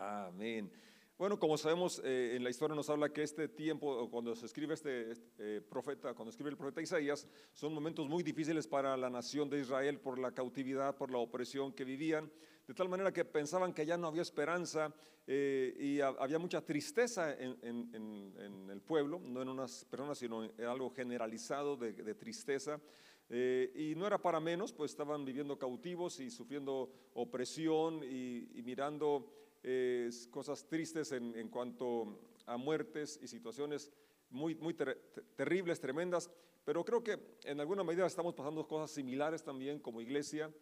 Amén. 0.00 0.72
Bueno, 1.18 1.38
como 1.38 1.58
sabemos, 1.58 2.00
eh, 2.02 2.32
en 2.34 2.42
la 2.42 2.48
historia 2.48 2.74
nos 2.74 2.88
habla 2.88 3.10
que 3.10 3.22
este 3.22 3.48
tiempo, 3.48 4.08
cuando 4.10 4.34
se 4.34 4.46
escribe 4.46 4.72
este, 4.72 5.10
este 5.10 5.56
eh, 5.58 5.60
profeta, 5.60 6.14
cuando 6.14 6.30
escribe 6.30 6.48
el 6.48 6.56
profeta 6.56 6.80
Isaías, 6.80 7.28
son 7.52 7.74
momentos 7.74 8.08
muy 8.08 8.22
difíciles 8.22 8.66
para 8.66 8.96
la 8.96 9.10
nación 9.10 9.50
de 9.50 9.60
Israel 9.60 10.00
por 10.00 10.18
la 10.18 10.32
cautividad, 10.32 10.96
por 10.96 11.10
la 11.10 11.18
opresión 11.18 11.74
que 11.74 11.84
vivían, 11.84 12.32
de 12.66 12.72
tal 12.72 12.88
manera 12.88 13.12
que 13.12 13.26
pensaban 13.26 13.74
que 13.74 13.84
ya 13.84 13.98
no 13.98 14.06
había 14.06 14.22
esperanza 14.22 14.90
eh, 15.26 15.76
y 15.78 16.00
había 16.00 16.38
mucha 16.38 16.64
tristeza 16.64 17.34
en, 17.38 18.70
el 18.70 18.80
pueblo, 18.80 19.20
no 19.22 19.42
en 19.42 19.50
unas 19.50 19.84
personas, 19.84 20.16
sino 20.16 20.44
en 20.44 20.64
algo 20.64 20.88
generalizado 20.88 21.76
de, 21.76 22.14
tristeza. 22.14 22.80
y 23.28 23.92
no 23.96 24.06
era 24.06 24.16
para 24.16 24.40
menos, 24.40 24.72
pues 24.72 24.92
estaban 24.92 25.26
viviendo 25.26 25.58
cautivos 25.58 26.20
y 26.20 26.30
sufriendo 26.30 26.90
opresión 27.12 28.02
y 28.02 28.62
mirando 28.64 29.30
cosas 30.30 30.66
tristes 30.66 31.12
en, 31.12 31.48
cuanto 31.48 32.20
a 32.46 32.56
muertes 32.56 33.18
y 33.22 33.28
situaciones 33.28 33.90
muy, 34.30 34.54
muy 34.54 34.74
terribles, 35.36 35.80
tremendas, 35.80 36.30
pero 36.64 36.84
creo 36.84 37.02
que 37.02 37.18
en 37.44 37.60
alguna 37.60 37.82
medida 37.82 38.06
estamos 38.06 38.34
pasando 38.34 38.66
cosas 38.66 38.90
similares 38.90 39.42
también 39.42 39.80
como 39.80 40.00
iglesia, 40.00 40.52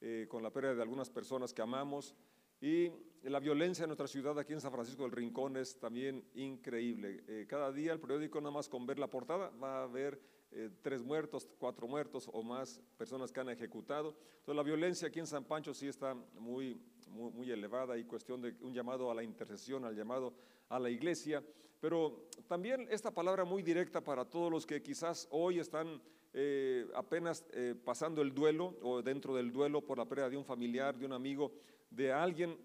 eh, 0.00 0.26
con 0.28 0.42
la 0.42 0.50
pérdida 0.50 0.74
de 0.74 0.82
algunas 0.82 1.10
personas 1.10 1.52
que 1.52 1.62
amamos. 1.62 2.14
Y 2.60 2.90
la 3.22 3.40
violencia 3.40 3.84
en 3.84 3.88
nuestra 3.88 4.06
ciudad 4.06 4.38
aquí 4.38 4.52
en 4.52 4.60
San 4.60 4.72
Francisco 4.72 5.02
del 5.02 5.12
Rincón 5.12 5.56
es 5.56 5.78
también 5.78 6.24
increíble. 6.34 7.22
Eh, 7.26 7.46
cada 7.48 7.72
día 7.72 7.92
el 7.92 8.00
periódico, 8.00 8.40
nada 8.40 8.52
más 8.52 8.68
con 8.68 8.86
ver 8.86 8.98
la 8.98 9.08
portada, 9.08 9.50
va 9.50 9.82
a 9.82 9.86
ver 9.86 10.20
eh, 10.52 10.70
tres 10.82 11.02
muertos, 11.02 11.48
cuatro 11.58 11.86
muertos 11.86 12.28
o 12.32 12.42
más 12.42 12.80
personas 12.96 13.32
que 13.32 13.40
han 13.40 13.48
ejecutado. 13.50 14.16
Entonces 14.38 14.56
la 14.56 14.62
violencia 14.62 15.08
aquí 15.08 15.20
en 15.20 15.26
San 15.26 15.44
Pancho 15.44 15.72
sí 15.74 15.88
está 15.88 16.14
muy, 16.14 16.80
muy, 17.10 17.50
elevada 17.50 17.96
y 17.98 18.04
cuestión 18.04 18.40
de 18.40 18.54
un 18.60 18.72
llamado 18.72 19.10
a 19.10 19.14
la 19.14 19.22
intercesión, 19.22 19.84
al 19.84 19.94
llamado 19.94 20.32
a 20.68 20.78
la 20.78 20.90
iglesia. 20.90 21.42
Pero 21.80 22.28
también 22.48 22.86
esta 22.90 23.10
palabra 23.10 23.44
muy 23.44 23.62
directa 23.62 24.02
para 24.02 24.24
todos 24.24 24.50
los 24.50 24.66
que 24.66 24.82
quizás 24.82 25.28
hoy 25.30 25.58
están 25.58 26.00
eh, 26.32 26.86
apenas 26.94 27.44
eh, 27.52 27.74
pasando 27.84 28.22
el 28.22 28.34
duelo 28.34 28.76
o 28.82 29.02
dentro 29.02 29.34
del 29.34 29.50
duelo 29.50 29.80
por 29.80 29.98
la 29.98 30.06
pérdida 30.06 30.30
de 30.30 30.36
un 30.36 30.44
familiar, 30.44 30.96
de 30.96 31.06
un 31.06 31.12
amigo, 31.12 31.52
de 31.90 32.12
alguien 32.12 32.58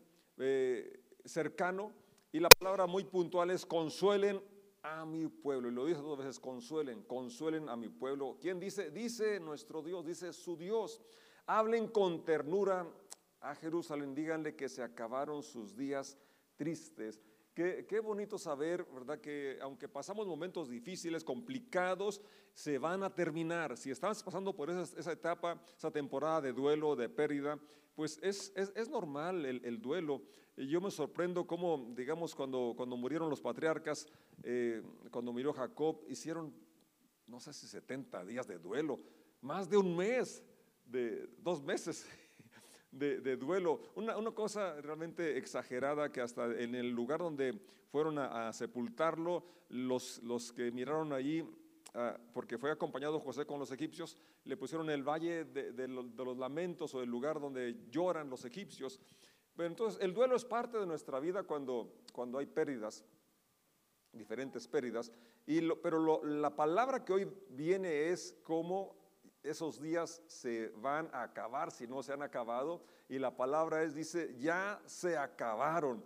cercano. 1.23 1.93
Y 2.31 2.39
la 2.39 2.49
palabra 2.49 2.85
muy 2.85 3.05
puntual 3.05 3.51
es 3.51 3.65
consuelen 3.65 4.41
a 4.85 5.05
mi 5.05 5.27
pueblo. 5.27 5.69
Y 5.69 5.71
lo 5.71 5.85
dice 5.85 6.01
dos 6.01 6.17
veces, 6.17 6.39
consuelen, 6.39 7.03
consuelen 7.03 7.69
a 7.69 7.75
mi 7.75 7.89
pueblo. 7.89 8.37
¿Quién 8.39 8.59
dice? 8.59 8.91
Dice 8.91 9.39
nuestro 9.39 9.81
Dios, 9.81 10.05
dice 10.05 10.31
su 10.33 10.55
Dios. 10.55 11.01
Hablen 11.47 11.87
con 11.87 12.23
ternura 12.23 12.87
a 13.45 13.55
Jerusalén, 13.55 14.15
díganle 14.15 14.55
que 14.55 14.67
se 14.67 14.81
acabaron 14.81 15.43
sus 15.43 15.75
días 15.75 16.17
tristes. 16.55 17.21
Qué, 17.53 17.85
qué, 17.87 17.99
bonito 17.99 18.37
saber, 18.37 18.85
¿verdad? 18.93 19.21
Que 19.21 19.57
aunque 19.61 19.87
pasamos 19.87 20.27
momentos 20.27 20.67
difíciles, 20.67 21.23
complicados, 21.23 22.21
se 22.53 22.77
van 22.77 23.03
a 23.03 23.13
terminar. 23.13 23.77
Si 23.77 23.91
estás 23.91 24.21
pasando 24.23 24.53
por 24.53 24.69
esa, 24.69 24.99
esa 24.99 25.11
etapa, 25.11 25.61
esa 25.77 25.91
temporada 25.91 26.41
de 26.41 26.53
duelo, 26.53 26.95
de 26.95 27.07
pérdida, 27.07 27.57
pues 27.93 28.19
es, 28.21 28.51
es, 28.55 28.73
es 28.75 28.89
normal 28.89 29.45
el, 29.45 29.63
el, 29.63 29.81
duelo. 29.81 30.23
Y 30.57 30.67
yo 30.67 30.81
me 30.81 30.91
sorprendo 30.91 31.47
cómo, 31.47 31.93
digamos, 31.95 32.35
cuando, 32.35 32.73
cuando 32.75 32.97
murieron 32.97 33.29
los 33.29 33.41
patriarcas, 33.41 34.07
eh, 34.43 34.81
cuando 35.11 35.31
murió 35.31 35.53
Jacob, 35.53 36.03
hicieron, 36.09 36.53
no 37.27 37.39
sé 37.39 37.53
si 37.53 37.67
70 37.67 38.25
días 38.25 38.47
de 38.47 38.57
duelo, 38.57 38.99
más 39.39 39.69
de 39.69 39.77
un 39.77 39.95
mes, 39.95 40.43
de 40.85 41.29
dos 41.37 41.61
meses. 41.63 42.05
De, 42.95 43.19
de, 43.19 43.35
duelo. 43.35 43.81
Una, 43.95 44.17
una, 44.17 44.31
cosa 44.31 44.79
realmente 44.79 45.37
exagerada 45.37 46.11
que 46.13 46.21
hasta 46.21 46.45
en 46.45 46.75
el 46.75 46.91
lugar 46.91 47.19
donde 47.19 47.59
fueron 47.91 48.17
a, 48.17 48.53
sepultarlo, 48.53 49.43
los, 49.67 50.23
los, 50.23 50.53
que 50.53 50.71
miraron 50.71 51.11
allí 51.11 51.43
Ah, 51.97 52.19
porque 52.33 52.57
fue 52.57 52.71
acompañado 52.71 53.21
José 53.21 53.45
con 53.45 53.57
los 53.57 53.71
egipcios, 53.71 54.17
le 54.43 54.57
pusieron 54.57 54.89
el 54.89 55.01
valle 55.01 55.45
de, 55.45 55.87
los 55.87 56.37
lamentos 56.37 56.93
o 56.93 57.01
el 57.01 57.09
lugar 57.09 57.39
donde 57.39 57.87
lloran 57.89 58.29
los 58.29 58.43
egipcios. 58.43 58.99
Pero 59.55 59.69
entonces 59.69 60.01
el 60.01 60.13
duelo 60.13 60.35
es 60.35 60.43
parte 60.43 60.77
de 60.77 60.85
nuestra 60.85 61.21
vida 61.21 61.43
cuando, 61.43 62.03
cuando 62.11 62.37
hay 62.37 62.47
pérdidas, 62.47 63.05
diferentes 64.11 64.67
pérdidas, 64.67 65.09
y 65.47 65.61
pero 65.81 66.21
la 66.25 66.53
palabra 66.53 67.05
que 67.05 67.13
hoy 67.13 67.31
viene 67.51 68.09
es 68.09 68.35
cómo 68.43 68.93
esos 69.45 69.81
días 69.81 70.21
se 70.27 70.69
van 70.77 71.09
a 71.13 71.23
acabar 71.23 71.71
si 71.71 71.87
no 71.87 72.03
se 72.03 72.13
han 72.13 72.21
acabado, 72.21 72.83
y 73.07 73.19
la 73.19 73.35
palabra 73.35 73.83
es, 73.83 73.93
dice, 73.93 74.35
ya 74.39 74.81
se 74.85 75.17
acabaron 75.17 76.03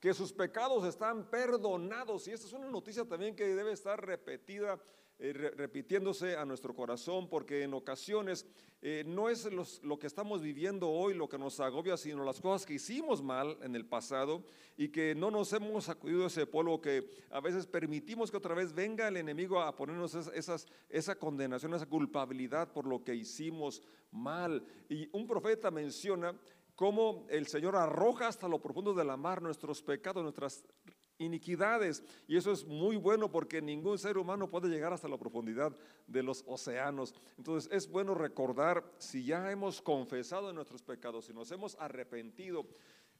que 0.00 0.14
sus 0.14 0.32
pecados 0.32 0.84
están 0.84 1.28
perdonados. 1.28 2.26
Y 2.28 2.32
esta 2.32 2.46
es 2.46 2.52
una 2.52 2.68
noticia 2.68 3.04
también 3.04 3.34
que 3.34 3.54
debe 3.54 3.72
estar 3.72 4.04
repetida 4.04 4.78
eh, 5.20 5.32
repitiéndose 5.32 6.36
a 6.36 6.44
nuestro 6.44 6.74
corazón, 6.74 7.28
porque 7.28 7.64
en 7.64 7.74
ocasiones 7.74 8.46
eh, 8.80 9.02
no 9.04 9.28
es 9.28 9.48
lo 9.82 9.98
que 9.98 10.06
estamos 10.06 10.40
viviendo 10.40 10.88
hoy 10.88 11.12
lo 11.14 11.28
que 11.28 11.36
nos 11.36 11.58
agobia, 11.58 11.96
sino 11.96 12.22
las 12.22 12.40
cosas 12.40 12.64
que 12.64 12.74
hicimos 12.74 13.20
mal 13.20 13.58
en 13.62 13.74
el 13.74 13.84
pasado 13.84 14.44
y 14.76 14.90
que 14.90 15.16
no 15.16 15.32
nos 15.32 15.52
hemos 15.52 15.86
sacudido 15.86 16.26
ese 16.26 16.46
polvo, 16.46 16.80
que 16.80 17.10
a 17.30 17.40
veces 17.40 17.66
permitimos 17.66 18.30
que 18.30 18.36
otra 18.36 18.54
vez 18.54 18.72
venga 18.72 19.08
el 19.08 19.16
enemigo 19.16 19.60
a 19.60 19.74
ponernos 19.74 20.14
esas, 20.14 20.66
esa 20.88 21.16
condenación, 21.16 21.74
esa 21.74 21.86
culpabilidad 21.86 22.72
por 22.72 22.86
lo 22.86 23.02
que 23.02 23.16
hicimos 23.16 23.82
mal. 24.12 24.64
Y 24.88 25.08
un 25.10 25.26
profeta 25.26 25.72
menciona 25.72 26.38
cómo 26.76 27.26
el 27.28 27.48
Señor 27.48 27.74
arroja 27.74 28.28
hasta 28.28 28.46
lo 28.46 28.62
profundo 28.62 28.94
de 28.94 29.04
la 29.04 29.16
mar 29.16 29.42
nuestros 29.42 29.82
pecados, 29.82 30.22
nuestras 30.22 30.64
iniquidades. 31.18 32.02
Y 32.26 32.36
eso 32.36 32.52
es 32.52 32.64
muy 32.64 32.96
bueno 32.96 33.30
porque 33.30 33.60
ningún 33.60 33.98
ser 33.98 34.18
humano 34.18 34.48
puede 34.48 34.68
llegar 34.68 34.92
hasta 34.92 35.08
la 35.08 35.18
profundidad 35.18 35.76
de 36.06 36.22
los 36.22 36.44
océanos. 36.46 37.14
Entonces 37.36 37.70
es 37.72 37.88
bueno 37.88 38.14
recordar 38.14 38.84
si 38.98 39.24
ya 39.24 39.50
hemos 39.50 39.82
confesado 39.82 40.52
nuestros 40.52 40.82
pecados, 40.82 41.26
si 41.26 41.32
nos 41.32 41.50
hemos 41.50 41.76
arrepentido, 41.78 42.66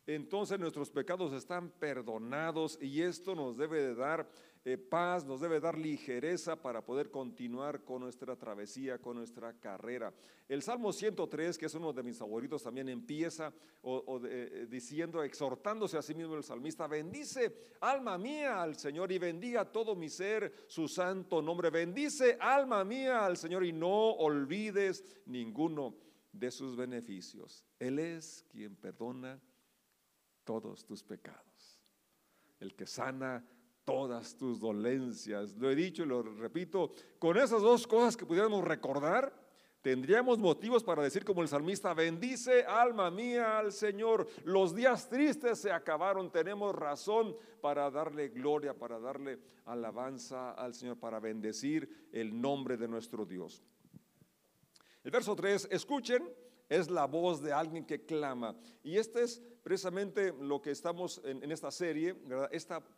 entonces 0.07 0.59
nuestros 0.59 0.91
pecados 0.91 1.35
están 1.35 1.69
perdonados 1.69 2.79
y 2.81 3.03
esto 3.03 3.35
nos 3.35 3.59
debe 3.59 3.83
de 3.83 3.95
dar 3.95 4.27
eh, 4.65 4.77
paz, 4.77 5.25
nos 5.25 5.41
debe 5.41 5.61
dar 5.61 5.79
ligereza 5.79 6.61
para 6.61 6.85
poder 6.85 7.11
continuar 7.11 7.85
con 7.85 8.03
nuestra 8.03 8.37
travesía, 8.37 8.99
con 8.99 9.17
nuestra 9.17 9.53
carrera. 9.55 10.13
El 10.49 10.63
Salmo 10.63 10.93
103, 10.93 11.57
que 11.59 11.67
es 11.67 11.75
uno 11.75 11.93
de 11.93 12.03
mis 12.03 12.19
favoritos, 12.19 12.63
también 12.63 12.89
empieza 12.89 13.53
eh, 13.83 14.67
diciendo, 14.69 15.23
exhortándose 15.23 15.97
a 15.97 16.03
sí 16.03 16.15
mismo 16.15 16.35
el 16.35 16.43
salmista, 16.43 16.87
bendice 16.87 17.55
alma 17.81 18.19
mía 18.19 18.63
al 18.63 18.77
Señor 18.77 19.13
y 19.13 19.19
bendiga 19.19 19.71
todo 19.71 19.95
mi 19.95 20.09
ser 20.09 20.53
su 20.67 20.89
santo 20.89 21.41
nombre. 21.41 21.71
Bendice 21.71 22.37
alma 22.41 22.85
mía 22.85 23.25
al 23.25 23.37
Señor 23.37 23.65
y 23.65 23.73
no 23.73 24.13
olvides 24.13 25.05
ninguno 25.27 25.95
de 26.33 26.51
sus 26.51 26.77
beneficios. 26.77 27.65
Él 27.79 27.99
es 27.99 28.45
quien 28.51 28.77
perdona 28.77 29.41
todos 30.45 30.85
tus 30.85 31.03
pecados, 31.03 31.81
el 32.61 32.75
que 32.75 32.87
sana 32.87 33.47
todas 33.89 34.37
tus 34.37 34.61
dolencias. 34.61 35.57
Lo 35.57 35.71
he 35.71 35.75
dicho 35.75 36.03
y 36.03 36.07
lo 36.07 36.23
repito, 36.23 36.93
con 37.19 37.39
esas 37.39 37.63
dos 37.63 37.87
cosas 37.87 38.19
que 38.19 38.27
pudiéramos 38.27 38.63
recordar, 38.63 39.33
tendríamos 39.81 40.39
motivos 40.39 40.85
para 40.85 41.03
decir 41.03 41.25
como 41.25 41.41
el 41.41 41.49
salmista, 41.49 41.95
bendice 41.95 42.65
alma 42.65 43.11
mía 43.11 43.59
al 43.59 43.73
Señor, 43.73 44.29
los 44.45 44.75
días 44.75 45.09
tristes 45.09 45.61
se 45.61 45.73
acabaron, 45.73 46.31
tenemos 46.31 46.75
razón 46.75 47.35
para 47.63 47.91
darle 47.91 48.29
gloria, 48.29 48.75
para 48.75 49.01
darle 49.01 49.39
alabanza 49.65 50.51
al 50.51 50.75
Señor, 50.75 50.99
para 50.99 51.19
bendecir 51.19 52.11
el 52.13 52.39
nombre 52.39 52.77
de 52.77 52.89
nuestro 52.89 53.25
Dios. 53.25 53.65
El 55.03 55.11
verso 55.11 55.35
3, 55.35 55.69
escuchen, 55.71 56.31
es 56.69 56.91
la 56.91 57.07
voz 57.07 57.43
de 57.43 57.53
alguien 57.53 57.85
que 57.85 58.05
clama. 58.05 58.57
Y 58.83 58.97
este 58.97 59.23
es 59.23 59.43
precisamente 59.63 60.33
lo 60.41 60.61
que 60.61 60.71
estamos 60.71 61.21
en, 61.25 61.51
esta 61.51 61.71
serie, 61.71 62.15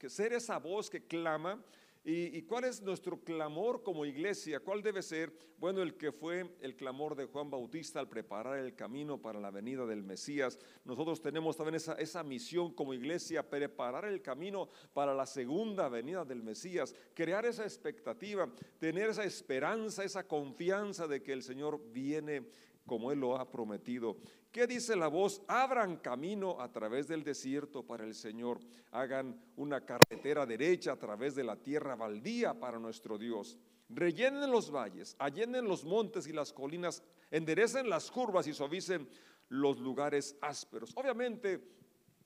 ser 0.06 0.32
esa 0.32 0.58
voz 0.58 0.90
que 0.90 1.06
clama. 1.06 1.62
Y, 2.02 2.40
cuál 2.42 2.64
es 2.64 2.80
nuestro 2.80 3.20
clamor 3.20 3.82
como 3.82 4.06
iglesia? 4.06 4.60
¿Cuál 4.60 4.82
debe 4.82 5.02
ser? 5.02 5.30
Bueno, 5.58 5.82
el 5.82 5.98
que 5.98 6.12
fue 6.12 6.56
el 6.62 6.74
clamor 6.74 7.14
de 7.14 7.26
Juan 7.26 7.50
Bautista 7.50 8.00
al 8.00 8.08
preparar 8.08 8.58
el 8.58 8.74
camino 8.74 9.20
para 9.20 9.38
la 9.38 9.50
venida 9.50 9.84
del 9.84 10.02
Mesías. 10.02 10.58
Nosotros 10.86 11.20
tenemos 11.20 11.58
también 11.58 11.74
esa, 11.74 11.92
esa 11.94 12.22
misión 12.22 12.72
como 12.72 12.94
iglesia, 12.94 13.50
preparar 13.50 14.06
el 14.06 14.22
camino 14.22 14.70
para 14.94 15.14
la 15.14 15.26
segunda 15.26 15.90
venida 15.90 16.24
del 16.24 16.42
Mesías, 16.42 16.94
crear 17.12 17.44
esa 17.44 17.64
expectativa, 17.64 18.50
tener 18.78 19.10
esa 19.10 19.24
esperanza, 19.24 20.02
esa 20.02 20.26
confianza 20.26 21.06
de 21.06 21.22
que 21.22 21.34
el 21.34 21.42
Señor 21.42 21.82
viene 21.92 22.46
como 22.86 23.12
Él 23.12 23.20
lo 23.20 23.36
ha 23.36 23.50
prometido. 23.50 24.16
¿Qué 24.50 24.66
dice 24.66 24.96
la 24.96 25.08
voz? 25.08 25.42
Abran 25.46 25.96
camino 25.98 26.60
a 26.60 26.72
través 26.72 27.06
del 27.06 27.22
desierto 27.22 27.86
para 27.86 28.04
el 28.04 28.14
Señor. 28.14 28.60
Hagan 28.90 29.40
una 29.56 29.84
carretera 29.84 30.44
derecha 30.46 30.92
a 30.92 30.98
través 30.98 31.34
de 31.34 31.44
la 31.44 31.56
tierra 31.56 31.94
baldía 31.94 32.58
para 32.58 32.78
nuestro 32.78 33.16
Dios. 33.16 33.58
Rellenen 33.88 34.50
los 34.50 34.70
valles, 34.70 35.16
allenen 35.18 35.66
los 35.66 35.84
montes 35.84 36.26
y 36.26 36.32
las 36.32 36.52
colinas, 36.52 37.02
enderecen 37.30 37.88
las 37.88 38.10
curvas 38.10 38.46
y 38.46 38.52
suavicen 38.52 39.08
los 39.48 39.78
lugares 39.78 40.36
ásperos. 40.40 40.92
Obviamente, 40.96 41.60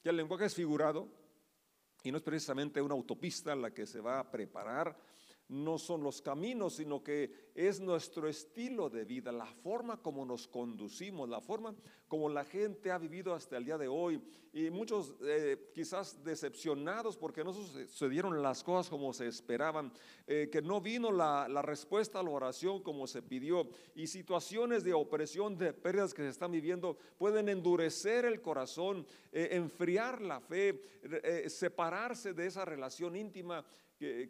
Ya 0.03 0.11
el 0.11 0.19
lenguaje 0.19 0.45
es 0.45 0.55
figurado 0.55 1.09
y 2.03 2.13
no 2.13 2.19
es 2.19 2.23
precisamente 2.23 2.83
una 2.83 2.95
autopista 2.95 3.57
la 3.57 3.73
que 3.73 3.87
se 3.87 4.01
va 4.01 4.19
a 4.19 4.31
preparar 4.31 4.95
no 5.49 5.79
son 5.79 6.03
los 6.03 6.23
caminos, 6.23 6.77
sino 6.77 7.03
que 7.03 7.51
es 7.55 7.79
nuestro 7.81 8.29
estilo 8.29 8.89
de 8.89 9.05
vida, 9.05 9.31
la 9.31 9.47
forma 9.47 10.01
como 10.03 10.25
nos 10.25 10.49
conducimos, 10.49 11.29
la 11.29 11.41
forma 11.41 11.75
como 12.09 12.29
la 12.29 12.45
gente 12.45 12.91
ha 12.91 12.99
vivido 12.99 13.35
hasta 13.35 13.57
el 13.57 13.65
día 13.65 13.79
de 13.79 13.89
hoy. 13.89 14.21
Y 14.53 14.71
muchos 14.71 15.15
eh, 15.23 15.71
quizás 15.75 16.23
decepcionados 16.23 17.17
porque 17.17 17.45
no 17.45 17.53
sucedieron 17.53 18.41
las 18.41 18.63
cosas 18.63 18.89
como 18.89 19.13
se 19.13 19.27
esperaban, 19.27 19.93
eh, 20.27 20.49
que 20.51 20.63
no 20.63 20.81
vino 20.81 21.11
la, 21.11 21.47
respuesta 21.63 22.21
a 22.21 22.23
la 22.23 22.31
oración 22.31 22.83
como 22.83 23.07
se 23.07 23.21
pidió. 23.21 23.69
Y 23.95 24.07
situaciones 24.07 24.83
de 24.83 24.95
opresión, 24.95 25.59
de 25.59 25.73
pérdidas 25.73 26.15
que 26.15 26.23
se 26.23 26.29
están 26.29 26.53
viviendo, 26.53 26.97
pueden 27.19 27.49
endurecer 27.49 28.25
el 28.25 28.41
corazón, 28.41 29.07
eh, 29.33 29.49
enfriar 29.53 30.23
la 30.23 30.41
fe, 30.41 30.81
separarse 31.49 32.33
de 32.33 32.47
esa 32.47 32.65
relación 32.65 33.17
íntima 33.17 33.65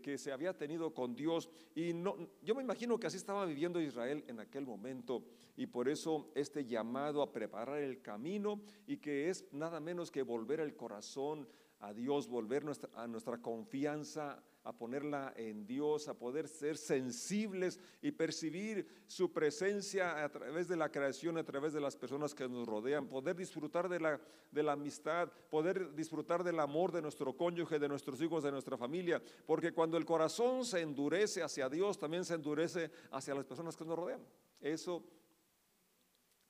que, 0.02 0.18
se 0.18 0.32
había 0.32 0.56
tenido 0.56 0.92
con 0.92 1.14
Dios. 1.14 1.48
Y 1.74 1.92
no, 1.92 2.16
yo 2.42 2.54
me 2.54 2.62
imagino 2.62 2.98
que 2.98 3.06
así 3.06 3.16
estaba 3.16 3.44
viviendo 3.44 3.80
Israel 3.80 4.24
en 4.28 4.40
aquel 4.40 4.66
momento. 4.66 5.24
Y 5.56 5.66
por 5.66 5.88
eso 5.88 6.30
este 6.34 6.64
llamado 6.64 7.22
a 7.22 7.32
preparar 7.32 7.78
el 7.78 8.02
camino 8.02 8.60
y 8.86 8.98
que 8.98 9.30
es 9.30 9.44
nada 9.52 9.80
menos 9.80 10.10
que 10.10 10.22
volver 10.22 10.60
el 10.60 10.76
corazón 10.76 11.48
a 11.80 11.92
Dios, 11.92 12.28
volver 12.28 12.64
nuestra, 12.64 12.90
a 12.94 13.06
nuestra 13.06 13.40
confianza 13.40 14.42
a 14.64 14.72
ponerla 14.72 15.32
en 15.36 15.66
Dios, 15.66 16.08
a 16.08 16.14
poder 16.14 16.48
ser 16.48 16.76
sensibles 16.76 17.78
y 18.00 18.12
percibir 18.12 18.86
su 19.06 19.32
presencia 19.32 20.24
a 20.24 20.28
través 20.30 20.66
de 20.68 20.76
la 20.76 20.90
creación, 20.90 21.36
a 21.36 21.44
través 21.44 21.74
de 21.74 21.80
las 21.80 21.96
personas 21.96 22.34
que 22.34 22.48
nos 22.48 22.66
rodean, 22.66 23.06
poder 23.06 23.36
disfrutar 23.36 23.88
de 23.88 24.00
la, 24.00 24.20
de 24.50 24.62
la 24.62 24.72
amistad, 24.72 25.30
poder 25.50 25.94
disfrutar 25.94 26.42
del 26.42 26.58
amor 26.60 26.92
de 26.92 27.02
nuestro 27.02 27.36
cónyuge, 27.36 27.78
de 27.78 27.88
nuestros 27.88 28.20
hijos, 28.22 28.42
de 28.42 28.52
nuestra 28.52 28.78
familia, 28.78 29.22
porque 29.46 29.72
cuando 29.72 29.98
el 29.98 30.06
corazón 30.06 30.64
se 30.64 30.80
endurece 30.80 31.42
hacia 31.42 31.68
Dios, 31.68 31.98
también 31.98 32.24
se 32.24 32.34
endurece 32.34 32.90
hacia 33.10 33.34
las 33.34 33.44
personas 33.44 33.76
que 33.76 33.84
nos 33.84 33.96
rodean. 33.96 34.20
Eso 34.60 35.04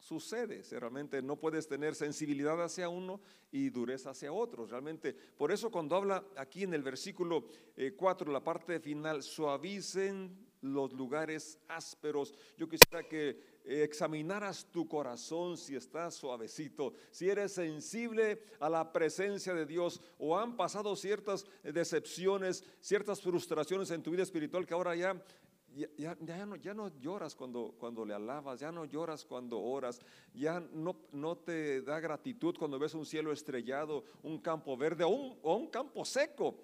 sucede. 0.05 0.63
Realmente 0.71 1.23
no 1.23 1.37
puedes 1.37 1.67
tener 1.67 1.95
sensibilidad 1.95 2.63
hacia 2.63 2.91
uno 2.91 3.21
y 3.51 3.71
dureza 3.71 4.11
hacia 4.11 4.33
otros. 4.33 4.71
Realmente, 4.71 5.15
por 5.15 5.51
eso 5.51 5.71
cuando 5.71 5.97
habla 5.97 6.23
aquí 6.37 6.63
en 6.63 6.75
el 6.75 6.83
versículo 6.83 7.47
4, 7.97 8.29
eh, 8.29 8.33
la 8.33 8.45
parte 8.45 8.81
final, 8.81 9.23
suavicen 9.23 10.37
los 10.61 10.93
lugares 10.93 11.59
ásperos. 11.69 12.35
Yo 12.59 12.69
quisiera 12.69 13.07
que 13.09 13.31
eh, 13.65 13.83
examinaras 13.83 14.67
tu 14.71 14.87
corazón 14.87 15.57
si 15.57 15.75
estás 15.75 16.15
suavecito, 16.15 16.93
si 17.11 17.31
eres 17.31 17.53
sensible 17.53 18.43
a 18.61 18.69
la 18.69 18.93
presencia 18.93 19.55
de 19.55 19.65
Dios 19.65 20.03
o 20.19 20.39
han 20.39 20.57
pasado 20.57 20.97
ciertas 20.97 21.47
decepciones, 21.63 22.63
ciertas 22.81 23.23
frustraciones 23.23 23.91
en 23.91 24.03
tu 24.03 24.11
vida 24.11 24.23
espiritual 24.23 24.67
que 24.67 24.75
ahora 24.75 24.95
ya 24.97 25.23
ya, 25.75 26.75
no, 26.75 26.89
lloras 27.01 27.35
cuando, 27.35 27.75
cuando 27.79 28.05
le 28.05 28.15
alabas, 28.15 28.61
ya 28.61 28.71
no 28.71 28.85
lloras 28.85 29.25
cuando 29.25 29.61
oras, 29.61 30.01
ya 30.33 30.61
no, 30.61 31.37
te 31.39 31.83
da 31.83 32.01
gratitud 32.01 32.55
cuando 32.59 32.79
ves 32.79 32.95
un 32.95 33.05
cielo 33.05 33.33
estrellado, 33.33 34.05
un 34.23 34.39
campo 34.39 34.77
verde 34.77 35.05
o 35.05 35.09
un, 35.09 35.67
campo 35.69 36.05
seco, 36.05 36.57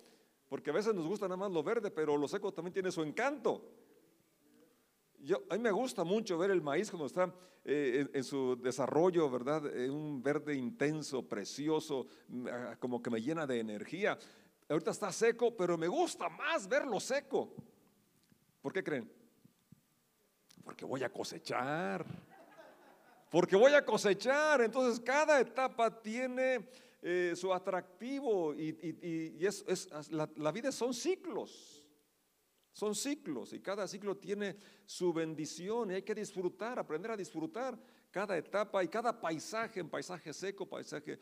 porque 0.49 0.71
a 0.71 0.73
veces 0.73 0.95
nos 0.95 1.07
gusta 1.07 1.27
nada 1.27 1.37
más 1.37 1.51
lo 1.51 1.63
verde, 1.63 1.91
pero 1.91 2.17
lo 2.17 2.29
seco 2.29 2.53
también 2.53 2.75
tiene 2.75 2.93
su 2.93 3.03
encanto. 3.03 3.63
Yo, 5.19 5.43
a 5.51 5.55
mí 5.55 5.61
me 5.61 5.71
gusta 5.71 6.05
mucho 6.05 6.39
ver 6.39 6.51
el 6.51 6.63
maíz 6.63 6.91
cuando 6.91 7.07
está 7.07 7.35
eh, 7.65 8.09
en, 8.13 8.25
su 8.25 8.57
desarrollo, 8.57 9.29
¿verdad? 9.29 9.65
un 9.91 10.23
verde 10.23 10.55
intenso, 10.55 11.29
precioso, 11.29 12.07
mm, 12.29 12.47
ah, 12.49 12.77
como 12.79 13.03
que 13.03 13.11
me 13.11 13.21
llena 13.21 13.47
de 13.47 13.61
energía. 13.61 14.19
Ahorita 14.69 14.93
está 14.93 15.13
seco, 15.13 15.55
pero 15.57 15.77
me 15.77 15.89
gusta 15.89 16.29
más 16.29 16.69
verlo 16.69 17.01
seco. 17.01 17.53
¿Por 18.61 18.73
qué 18.73 18.83
creen? 18.83 19.11
Porque 20.65 20.85
voy 20.85 21.03
a 21.03 21.13
cosechar. 21.13 22.05
Porque 23.31 23.57
voy 23.57 23.73
a 23.75 23.85
cosechar. 23.85 24.61
Entonces 24.61 25.01
cada 25.01 25.41
etapa 25.41 26.03
tiene 26.03 26.69
eh, 27.03 27.33
su 27.35 27.53
atractivo 27.53 28.55
y, 28.55 29.39
es, 29.41 30.11
la, 30.11 30.29
la 30.37 30.53
vida 30.53 30.71
son 30.71 30.93
ciclos. 30.93 31.80
Son 32.73 32.95
ciclos 32.95 33.53
y 33.53 33.61
cada 33.61 33.87
ciclo 33.89 34.17
tiene 34.17 34.57
su 34.87 35.13
bendición 35.13 35.91
y 35.91 35.95
hay 35.95 36.03
que 36.03 36.15
disfrutar, 36.15 36.79
aprender 36.79 37.11
a 37.11 37.17
disfrutar 37.17 37.79
cada 38.11 38.37
etapa 38.37 38.83
y 38.83 38.89
cada 38.89 39.21
paisaje, 39.21 39.85
paisaje 39.85 40.33
seco, 40.33 40.67
paisaje 40.67 41.19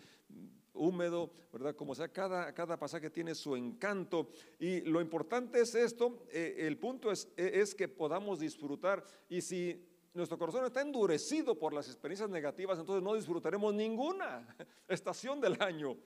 húmedo, 0.78 1.30
¿verdad? 1.52 1.74
Como 1.74 1.94
sea, 1.94 2.08
cada, 2.08 2.52
cada 2.54 2.78
pasaje 2.78 3.10
tiene 3.10 3.34
su 3.34 3.56
encanto. 3.56 4.30
Y 4.58 4.80
lo 4.82 5.00
importante 5.00 5.60
es 5.60 5.74
esto, 5.74 6.26
eh, 6.30 6.56
el 6.58 6.78
punto 6.78 7.10
es, 7.10 7.28
e, 7.36 7.60
es 7.60 7.74
que 7.74 7.88
podamos 7.88 8.40
disfrutar. 8.40 9.04
Y 9.28 9.40
si 9.40 9.84
nuestro 10.14 10.38
corazón 10.38 10.64
está 10.64 10.80
endurecido 10.80 11.58
por 11.58 11.72
las 11.72 11.88
experiencias 11.88 12.30
negativas, 12.30 12.78
entonces 12.78 13.02
no 13.02 13.14
disfrutaremos 13.14 13.74
ninguna 13.74 14.56
estación 14.88 15.40
del 15.40 15.60
año, 15.60 15.96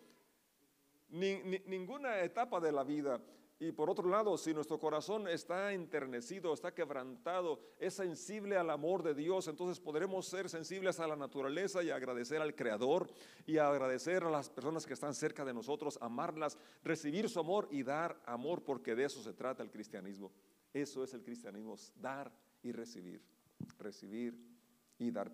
ninguna 1.11 2.21
etapa 2.21 2.61
de 2.61 2.73
la 2.73 2.83
vida. 2.85 3.21
Y 3.63 3.71
por 3.71 3.89
otro 3.89 4.09
lado, 4.09 4.37
si 4.37 4.53
nuestro 4.53 4.77
corazón 4.81 5.29
está 5.29 5.73
enternecido, 5.73 6.53
está 6.53 6.75
quebrantado, 6.75 7.61
es 7.79 7.95
sensible 7.95 8.57
al 8.57 8.69
amor 8.71 9.05
de 9.05 9.15
Dios, 9.15 9.47
entonces 9.47 9.79
podremos 9.79 10.27
ser 10.27 10.49
sensibles 10.49 10.99
a 10.99 11.07
la 11.07 11.15
naturaleza 11.15 11.81
y 11.81 11.91
agradecer 11.91 12.43
al 12.43 12.57
Creador 12.57 13.09
y 13.47 13.59
agradecer 13.59 14.25
a 14.25 14.31
las 14.33 14.51
personas 14.51 14.85
que 14.85 14.95
están 14.95 15.15
cerca 15.15 15.45
de 15.45 15.55
nosotros, 15.55 15.97
amarlas, 16.01 16.59
recibir 16.83 17.29
su 17.29 17.39
amor 17.39 17.69
y 17.71 17.85
dar 17.85 18.21
amor, 18.27 18.65
porque 18.65 18.97
de 18.97 19.05
eso 19.05 19.23
se 19.23 19.33
trata 19.33 19.63
el 19.63 19.71
cristianismo. 19.71 20.33
Eso 20.75 21.05
es 21.05 21.15
el 21.15 21.23
cristianismo, 21.23 21.77
dar 21.95 22.33
y 22.65 22.73
recibir, 22.73 23.23
recibir 23.79 24.52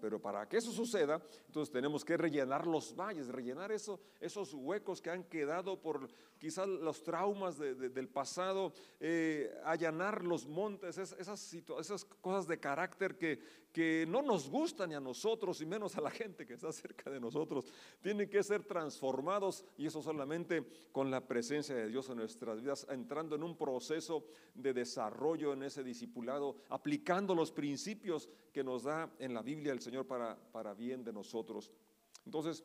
Pero 0.00 0.20
para 0.20 0.48
que 0.48 0.56
eso 0.56 0.72
suceda, 0.72 1.20
entonces 1.46 1.72
tenemos 1.72 2.04
que 2.04 2.16
rellenar 2.16 2.66
los 2.66 2.94
valles, 2.94 3.28
rellenar 3.28 3.70
eso, 3.72 4.00
esos 4.20 4.54
huecos 4.54 5.02
que 5.02 5.10
han 5.10 5.24
quedado 5.24 5.80
por 5.80 6.08
quizás 6.38 6.66
los 6.66 7.02
traumas 7.02 7.58
del 7.58 8.08
pasado, 8.08 8.72
eh, 9.00 9.52
allanar 9.64 10.24
los 10.24 10.46
montes, 10.46 10.96
esas, 10.96 11.52
esas 11.52 12.04
cosas 12.20 12.46
de 12.46 12.58
carácter 12.58 13.16
que, 13.16 13.40
que 13.78 14.06
no 14.08 14.22
nos 14.22 14.50
gustan 14.50 14.88
ni 14.88 14.96
a 14.96 15.00
nosotros 15.00 15.60
y 15.60 15.64
menos 15.64 15.96
a 15.96 16.00
la 16.00 16.10
gente 16.10 16.44
que 16.44 16.54
está 16.54 16.72
cerca 16.72 17.08
de 17.10 17.20
nosotros. 17.20 17.64
Tienen 18.02 18.28
que 18.28 18.42
ser 18.42 18.64
transformados 18.64 19.64
y 19.76 19.86
eso 19.86 20.02
solamente 20.02 20.66
con 20.90 21.12
la 21.12 21.24
presencia 21.24 21.76
de 21.76 21.86
Dios 21.86 22.08
en 22.08 22.16
nuestras 22.16 22.60
vidas, 22.60 22.88
entrando 22.90 23.36
en 23.36 23.44
un 23.44 23.56
proceso 23.56 24.26
de 24.52 24.72
desarrollo 24.72 25.52
en 25.52 25.62
ese 25.62 25.84
discipulado, 25.84 26.56
aplicando 26.70 27.36
los 27.36 27.52
principios 27.52 28.28
que 28.52 28.64
nos 28.64 28.82
da 28.82 29.14
en 29.20 29.32
la 29.32 29.42
Biblia 29.42 29.72
el 29.72 29.80
Señor 29.80 30.08
para, 30.08 30.36
para 30.50 30.74
bien 30.74 31.04
de 31.04 31.12
nosotros. 31.12 31.70
Entonces, 32.26 32.64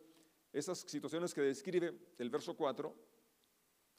esas 0.52 0.80
situaciones 0.80 1.32
que 1.32 1.42
describe 1.42 1.94
el 2.18 2.32
verso 2.32 2.58
4 2.58 2.92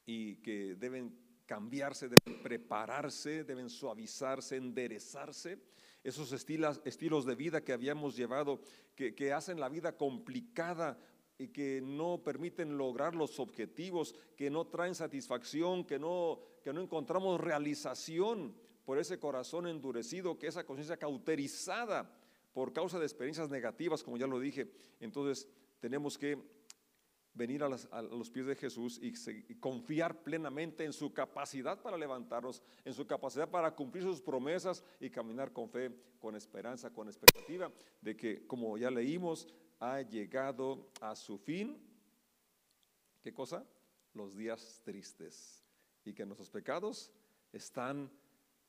y 0.07 0.39
que 0.39 0.75
deben 0.75 1.17
cambiarse, 1.47 2.09
deben 2.09 2.43
prepararse, 2.43 3.45
deben 3.45 3.71
suavizarse, 3.71 4.57
enderezarse. 4.57 5.61
Esos 6.05 6.33
estilos, 6.33 6.81
estilos 6.85 7.25
de 7.25 7.35
vida 7.35 7.65
que 7.65 7.73
habíamos 7.73 8.15
llevado, 8.15 8.61
que, 8.95 9.15
que 9.15 9.33
hacen 9.33 9.59
la 9.59 9.69
vida 9.69 9.97
complicada 9.97 10.99
y 11.39 11.49
que 11.49 11.81
no 11.83 12.23
permiten 12.23 12.79
lograr 12.79 13.15
los 13.15 13.41
objetivos, 13.41 14.15
que 14.37 14.51
no 14.51 14.67
traen 14.67 14.95
satisfacción, 14.95 15.85
que 15.85 15.99
no, 15.99 16.41
que 16.63 16.73
no 16.73 16.81
encontramos 16.81 17.41
realización 17.41 18.55
por 18.85 18.99
ese 18.99 19.19
corazón 19.19 19.67
endurecido, 19.67 20.39
que 20.39 20.47
esa 20.47 20.65
conciencia 20.65 20.97
cauterizada 20.97 22.11
por 22.53 22.73
causa 22.73 22.99
de 22.99 23.07
experiencias 23.07 23.51
negativas, 23.51 24.03
como 24.03 24.17
ya 24.17 24.27
lo 24.27 24.39
dije. 24.39 24.71
Entonces 25.01 25.49
tenemos 25.81 26.17
que 26.17 26.39
venir 27.35 27.63
a, 27.65 27.69
los 27.69 28.31
pies 28.31 28.47
de 28.47 28.55
Jesús 28.55 28.99
y, 29.03 29.13
confiar 29.57 30.23
plenamente 30.23 30.85
en 30.85 30.93
su 30.93 31.13
capacidad 31.13 31.81
para 31.83 31.99
levantarnos, 31.99 32.63
en 32.85 32.95
su 32.95 33.07
capacidad 33.07 33.49
para 33.49 33.75
cumplir 33.75 34.05
sus 34.05 34.21
promesas 34.21 34.85
y 35.01 35.11
caminar 35.11 35.53
con 35.53 35.69
fe, 35.69 35.91
con 36.21 36.37
esperanza, 36.37 36.93
con 36.93 37.09
expectativa 37.09 37.71
de 38.01 38.17
que, 38.17 38.47
como 38.47 38.79
ya 38.79 38.91
leímos, 38.91 39.49
ha 39.81 40.01
llegado 40.01 40.91
a 41.01 41.15
su 41.17 41.37
fin. 41.37 41.77
¿Qué 43.23 43.33
cosa? 43.33 43.67
Los 44.15 44.37
días 44.37 44.81
tristes 44.85 45.65
y 46.05 46.13
que 46.13 46.25
nuestros 46.25 46.51
pecados 46.51 47.11
están 47.53 48.11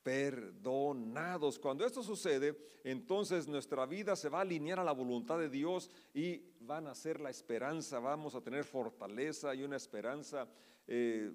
perdonados. 0.05 1.57
Cuando 1.57 1.83
esto 1.83 2.03
sucede, 2.03 2.55
entonces 2.83 3.47
nuestra 3.47 3.88
vida 3.88 4.15
se 4.15 4.29
va 4.29 4.38
a 4.38 4.41
alinear 4.41 4.79
a 4.79 4.83
la 4.83 4.91
voluntad 4.91 5.39
de 5.39 5.50
Dios 5.50 5.89
y 6.13 6.43
van 6.59 6.85
a 6.85 6.93
ser 6.93 7.19
la 7.19 7.31
esperanza, 7.31 7.97
vamos 7.97 8.35
a 8.35 8.41
tener 8.41 8.65
fortaleza 8.65 9.55
y 9.55 9.63
una 9.63 9.77
esperanza 9.77 10.47
eh, 10.88 11.33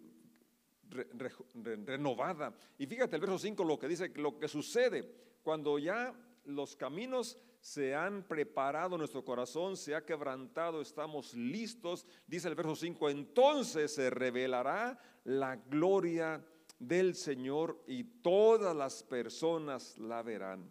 renovada. 1.85 2.55
Y 2.79 2.87
fíjate 2.87 3.17
el 3.17 3.21
verso 3.21 3.41
5 3.41 3.65
lo 3.65 3.77
que 3.77 3.89
dice, 3.89 4.13
lo 4.15 4.39
que 4.39 4.47
sucede 4.47 5.17
cuando 5.43 5.77
ya 5.81 6.15
los 6.45 6.77
caminos 6.77 7.37
se 7.61 7.97
han 7.97 8.23
preparado 8.23 8.97
nuestro 8.97 9.25
corazón, 9.25 9.77
se 9.77 9.97
ha 9.97 10.05
quebrantado, 10.05 10.81
estamos 10.81 11.35
listos. 11.35 12.07
Dice 12.29 12.47
el 12.47 12.55
verso 12.55 12.77
5, 12.77 13.11
entonces 13.11 13.93
se 13.93 14.11
revelará 14.11 14.97
la 15.25 15.57
gloria 15.57 16.41
del 16.81 17.15
Señor 17.15 17.85
y 17.87 18.03
todas 18.03 18.75
las 18.75 19.05
personas 19.05 19.97
la 19.99 20.23
verán. 20.23 20.69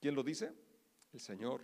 ¿Quién 0.00 0.14
lo 0.14 0.22
dice? 0.22 0.52
El 1.12 1.20
Señor. 1.20 1.62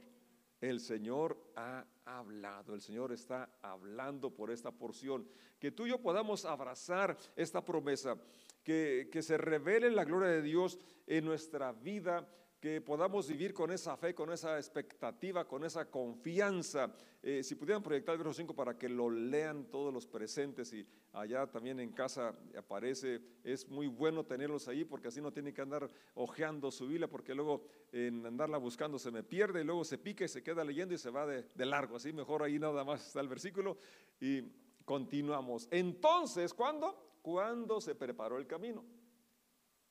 El 0.61 0.81
Señor 0.81 1.37
ha 1.57 1.85
hablado, 2.07 2.73
el 2.75 2.81
Señor 2.81 3.13
está 3.13 3.51
hablando 3.61 4.31
por 4.31 4.51
esta 4.51 4.71
porción. 4.71 5.29
Que 5.59 5.71
tú 5.71 5.87
y 5.87 5.91
yo 5.91 6.01
podamos 6.01 6.47
abrazar 6.47 7.19
esta 7.37 7.63
promesa, 7.63 8.17
que, 8.63 9.11
que 9.13 9.23
se 9.23 9.37
revele 9.37 9.91
la 9.91 10.05
gloria 10.05 10.31
de 10.31 10.41
Dios 10.41 10.79
en 11.07 11.27
nuestra 11.27 11.73
vida 11.73 12.27
que 12.65 12.81
podamos 12.81 13.29
vivir 13.29 13.53
con 13.53 13.71
esa 13.71 13.95
fe, 13.95 14.15
con 14.15 14.33
esa 14.33 14.57
expectativa, 14.57 15.47
con 15.47 15.65
esa 15.65 15.91
confianza. 15.91 16.91
Eh, 17.23 17.43
si 17.43 17.57
pudieran 17.57 17.83
proyectar 17.83 18.15
el 18.15 18.21
verso 18.21 18.33
5 18.33 18.55
para 18.55 18.79
que 18.79 18.89
lo 18.89 19.11
lean 19.11 19.67
todos 19.67 19.93
los 19.93 20.07
presentes 20.07 20.73
y 20.73 20.87
allá 21.13 21.47
también 21.47 21.79
en 21.79 21.93
casa 21.93 22.35
aparece, 22.57 23.21
es 23.45 23.69
muy 23.69 23.87
bueno 23.87 24.25
tenerlos 24.25 24.67
ahí 24.67 24.83
porque 24.83 25.09
así 25.09 25.21
no 25.21 25.31
tienen 25.31 25.53
que 25.53 25.61
andar 25.61 25.91
ojeando 26.15 26.71
su 26.71 26.89
Biblia 26.89 27.07
porque 27.07 27.35
luego 27.35 27.67
en 27.93 28.25
andarla 28.25 28.57
buscando 28.57 28.99
se 28.99 29.11
me 29.11 29.23
pierde 29.23 29.61
y 29.61 29.65
luego 29.65 29.85
se 29.85 29.99
pica 29.99 30.25
y 30.25 30.29
se 30.29 30.43
queda 30.43 30.65
leyendo 30.65 30.95
y 30.95 30.99
se 30.99 31.11
va 31.11 31.27
de, 31.27 31.47
de 31.55 31.67
largo. 31.67 31.97
Así 31.97 32.15
mejor 32.15 32.43
ahí 32.43 32.59
nada 32.59 32.83
más 32.83 33.09
está 33.09 33.21
el 33.21 33.29
versículo 33.29 33.77
y 34.19 34.41
continuamos. 34.87 35.69
Entonces, 35.71 36.55
¿cuándo? 36.55 37.19
Cuando 37.21 37.83
se 37.83 37.95
preparó 37.95 38.39
el 38.39 38.47
camino. 38.47 39.04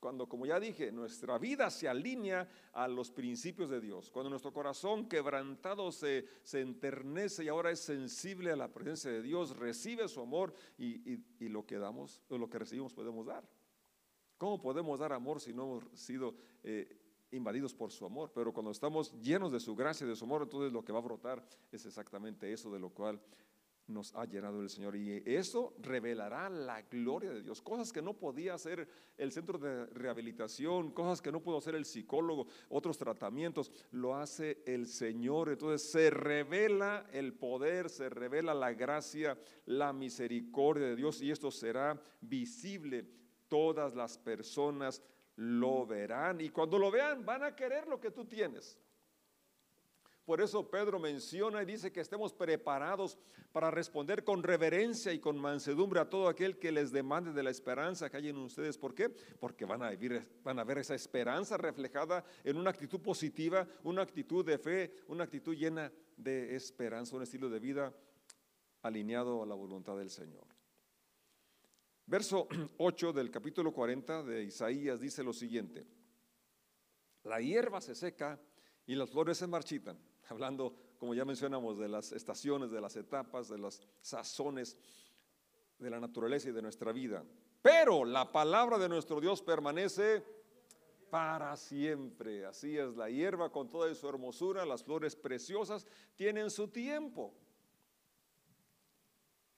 Cuando, 0.04 0.28
como 0.28 0.44
ya 0.44 0.60
dije, 0.60 0.92
nuestra 0.92 1.38
vida 1.38 1.70
se 1.70 1.88
alinea 1.88 2.46
a 2.74 2.86
los 2.86 3.10
principios 3.10 3.70
de 3.70 3.80
Dios. 3.80 4.10
Cuando 4.10 4.28
nuestro 4.28 4.52
corazón 4.52 5.08
quebrantado 5.08 5.90
se, 5.90 6.26
se 6.42 6.60
enternece 6.60 7.44
y 7.44 7.48
ahora 7.48 7.70
es 7.70 7.80
sensible 7.80 8.52
a 8.52 8.56
la 8.56 8.70
presencia 8.70 9.10
de 9.10 9.22
Dios, 9.22 9.56
recibe 9.56 10.06
su 10.08 10.20
amor 10.20 10.52
y, 10.76 11.48
lo 11.48 11.64
que 11.64 11.78
damos, 11.78 12.20
o 12.28 12.36
lo 12.36 12.50
que 12.50 12.58
recibimos 12.58 12.92
podemos 12.92 13.24
dar. 13.24 13.48
¿Cómo 14.36 14.60
podemos 14.60 15.00
dar 15.00 15.14
amor 15.14 15.40
si 15.40 15.54
no 15.54 15.62
hemos 15.78 15.98
sido 15.98 16.34
eh, 16.62 17.00
invadidos 17.30 17.72
por 17.72 17.90
su 17.90 18.04
amor? 18.04 18.30
Pero 18.34 18.52
cuando 18.52 18.72
estamos 18.72 19.10
llenos 19.22 19.52
de 19.52 19.58
su 19.58 19.74
gracia 19.74 20.04
y 20.04 20.10
de 20.10 20.16
su 20.16 20.26
amor, 20.26 20.42
entonces 20.42 20.70
lo 20.70 20.84
que 20.84 20.92
va 20.92 20.98
a 20.98 21.02
brotar 21.02 21.42
es 21.72 21.86
exactamente 21.86 22.52
eso 22.52 22.70
de 22.70 22.78
lo 22.78 22.90
cual 22.90 23.18
nos 23.86 24.14
ha 24.14 24.24
llenado 24.24 24.60
el 24.60 24.70
Señor. 24.70 24.96
Y 24.96 25.22
eso 25.26 25.74
revelará 25.80 26.48
la 26.48 26.82
gloria 26.82 27.30
de 27.30 27.42
Dios. 27.42 27.60
Cosas 27.60 27.92
que 27.92 28.02
no 28.02 28.14
podía 28.14 28.54
hacer 28.54 28.88
el 29.16 29.32
centro 29.32 29.58
de 29.58 29.86
rehabilitación, 29.86 30.90
cosas 30.92 31.20
que 31.20 31.32
no 31.32 31.40
pudo 31.40 31.58
hacer 31.58 31.74
el 31.74 31.84
psicólogo, 31.84 32.46
otros 32.68 32.98
tratamientos, 32.98 33.70
lo 33.90 34.16
hace 34.16 34.62
el 34.66 34.86
Señor. 34.86 35.50
Entonces 35.50 35.90
se 35.90 36.10
revela 36.10 37.06
el 37.12 37.34
poder, 37.34 37.90
se 37.90 38.08
revela 38.08 38.54
la 38.54 38.72
gracia, 38.72 39.38
la 39.66 39.92
misericordia 39.92 40.86
de 40.86 40.96
Dios 40.96 41.20
y 41.20 41.30
esto 41.30 41.50
será 41.50 42.00
visible. 42.20 43.06
Todas 43.48 43.94
las 43.94 44.18
personas 44.18 45.02
lo 45.36 45.86
verán 45.86 46.40
y 46.40 46.48
cuando 46.48 46.78
lo 46.78 46.90
vean 46.90 47.24
van 47.24 47.42
a 47.42 47.54
querer 47.54 47.86
lo 47.86 48.00
que 48.00 48.10
tú 48.10 48.24
tienes. 48.24 48.78
Por 50.24 50.40
eso 50.40 50.70
Pedro 50.70 50.98
menciona 50.98 51.62
y 51.62 51.66
dice 51.66 51.92
que 51.92 52.00
estemos 52.00 52.32
preparados 52.32 53.18
para 53.52 53.70
responder 53.70 54.24
con 54.24 54.42
reverencia 54.42 55.12
y 55.12 55.18
con 55.18 55.38
mansedumbre 55.38 56.00
a 56.00 56.08
todo 56.08 56.28
aquel 56.28 56.58
que 56.58 56.72
les 56.72 56.90
demande 56.90 57.32
de 57.32 57.42
la 57.42 57.50
esperanza 57.50 58.08
que 58.08 58.16
hay 58.16 58.28
en 58.30 58.38
ustedes. 58.38 58.78
¿Por 58.78 58.94
qué? 58.94 59.10
Porque 59.10 59.66
van 59.66 59.82
a 59.82 59.90
vivir, 59.90 60.26
van 60.42 60.58
a 60.58 60.64
ver 60.64 60.78
esa 60.78 60.94
esperanza 60.94 61.58
reflejada 61.58 62.24
en 62.42 62.56
una 62.56 62.70
actitud 62.70 63.00
positiva, 63.00 63.68
una 63.82 64.00
actitud 64.00 64.42
de 64.44 64.56
fe, 64.56 64.94
una 65.08 65.24
actitud 65.24 65.54
llena 65.54 65.92
de 66.16 66.56
esperanza, 66.56 67.16
un 67.16 67.22
estilo 67.22 67.50
de 67.50 67.60
vida 67.60 67.94
alineado 68.80 69.42
a 69.42 69.46
la 69.46 69.54
voluntad 69.54 69.98
del 69.98 70.08
Señor. 70.08 70.46
Verso 72.06 72.48
8 72.78 73.12
del 73.12 73.30
capítulo 73.30 73.72
40 73.72 74.22
de 74.22 74.44
Isaías 74.44 75.00
dice 75.00 75.22
lo 75.22 75.34
siguiente: 75.34 75.86
La 77.24 77.42
hierba 77.42 77.82
se 77.82 77.94
seca 77.94 78.40
y 78.86 78.94
las 78.94 79.10
flores 79.10 79.36
se 79.36 79.46
marchitan 79.46 80.13
hablando, 80.28 80.74
como 80.98 81.14
ya 81.14 81.24
mencionamos, 81.24 81.78
de 81.78 81.88
las 81.88 82.12
estaciones, 82.12 82.70
de 82.70 82.80
las 82.80 82.96
etapas, 82.96 83.48
de 83.48 83.58
las 83.58 83.80
sazones 84.00 84.76
de 85.78 85.90
la 85.90 86.00
naturaleza 86.00 86.48
y 86.48 86.52
de 86.52 86.62
nuestra 86.62 86.92
vida. 86.92 87.24
Pero 87.62 88.04
la 88.04 88.30
palabra 88.30 88.78
de 88.78 88.88
nuestro 88.88 89.20
Dios 89.20 89.42
permanece 89.42 90.22
para 91.10 91.56
siempre. 91.56 92.44
Así 92.44 92.76
es, 92.76 92.96
la 92.96 93.08
hierba 93.08 93.50
con 93.50 93.68
toda 93.68 93.94
su 93.94 94.08
hermosura, 94.08 94.66
las 94.66 94.82
flores 94.82 95.16
preciosas, 95.16 95.86
tienen 96.16 96.50
su 96.50 96.68
tiempo. 96.68 97.34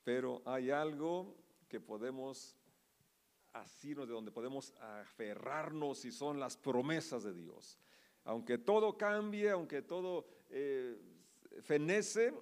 Pero 0.03 0.41
hay 0.45 0.71
algo 0.71 1.35
que 1.67 1.79
podemos 1.79 2.55
asirnos, 3.53 4.07
de 4.07 4.13
donde 4.13 4.31
podemos 4.31 4.73
aferrarnos 4.79 6.05
y 6.05 6.11
son 6.11 6.39
las 6.39 6.55
promesas 6.55 7.23
de 7.23 7.33
Dios. 7.33 7.77
Aunque 8.27 8.57
todo 8.57 8.97
cambie, 8.97 9.49
aunque 9.49 9.81
todo 9.81 10.25
eh, 10.49 10.97
fenece, 11.61 12.33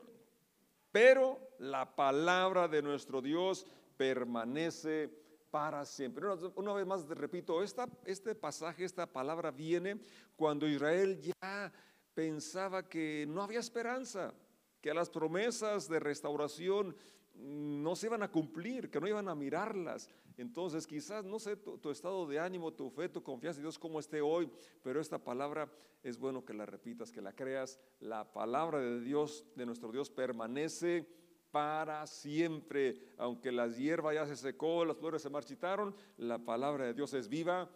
pero 0.91 1.39
la 1.59 1.95
palabra 1.95 2.67
de 2.67 2.81
nuestro 2.81 3.21
Dios 3.21 3.67
permanece 3.95 5.09
para 5.51 5.85
siempre. 5.85 6.25
Una, 6.55 6.73
vez 6.73 6.87
más, 6.87 7.07
repito, 7.07 7.61
este 7.63 8.33
pasaje, 8.33 8.83
esta 8.83 9.05
palabra 9.05 9.51
viene 9.51 9.99
cuando 10.35 10.67
Israel 10.67 11.21
ya 11.21 11.71
pensaba 12.15 12.89
que 12.89 13.25
no 13.27 13.43
había 13.43 13.59
esperanza, 13.59 14.33
que 14.81 14.91
las 14.91 15.11
promesas 15.11 15.87
de 15.87 15.99
restauración 15.99 16.95
no 17.37 17.95
se 17.95 18.07
iban 18.07 18.23
a 18.23 18.31
cumplir, 18.31 18.89
que 18.89 18.99
no 18.99 19.07
iban 19.07 19.27
a 19.29 19.35
mirarlas. 19.35 20.09
Entonces 20.37 20.85
quizás, 20.87 21.23
no 21.23 21.39
sé, 21.39 21.55
tu, 21.55 21.89
estado 21.89 22.25
de 22.27 22.39
ánimo, 22.39 22.73
tu 22.73 22.89
fe, 22.89 23.09
tu 23.09 23.23
confianza 23.23 23.59
en 23.59 23.65
Dios 23.65 23.79
como 23.79 23.99
esté 23.99 24.21
hoy, 24.21 24.49
pero 24.83 24.99
esta 24.99 25.17
palabra 25.17 25.71
es 26.03 26.17
bueno 26.17 26.43
que 26.43 26.53
la 26.53 26.65
repitas, 26.65 27.11
que 27.11 27.21
la 27.21 27.33
creas. 27.33 27.79
La 27.99 28.31
palabra 28.31 28.79
de 28.79 29.01
Dios, 29.01 29.45
de 29.55 29.65
nuestro 29.65 29.91
Dios, 29.91 30.09
permanece 30.09 31.07
para 31.51 32.05
siempre. 32.05 33.13
Aunque 33.17 33.51
las 33.51 33.77
hierbas 33.77 34.15
ya 34.15 34.25
se 34.25 34.35
secó, 34.35 34.83
las 34.83 34.97
flores 34.97 35.21
se 35.21 35.29
marchitaron, 35.29 35.95
la 36.17 36.39
palabra 36.39 36.85
de 36.85 36.93
Dios 36.93 37.13
es 37.13 37.29
viva 37.29 37.69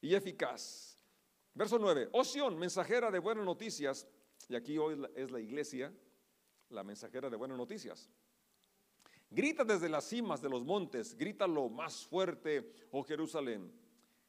y 0.00 0.14
eficaz. 0.14 0.98
Verso 1.54 1.78
9, 1.78 2.08
Oción, 2.12 2.58
mensajera 2.58 3.12
de 3.12 3.20
buenas 3.20 3.44
noticias, 3.44 4.08
y 4.48 4.56
aquí 4.56 4.76
hoy 4.76 5.00
es 5.14 5.30
la 5.30 5.38
iglesia, 5.38 5.92
la 6.70 6.82
mensajera 6.82 7.30
de 7.30 7.36
buenas 7.36 7.56
noticias. 7.56 8.10
Grita 9.34 9.64
desde 9.64 9.88
las 9.88 10.04
cimas 10.04 10.40
de 10.40 10.48
los 10.48 10.64
montes, 10.64 11.16
grítalo 11.16 11.68
más 11.68 12.06
fuerte, 12.06 12.70
oh 12.92 13.02
Jerusalén. 13.02 13.68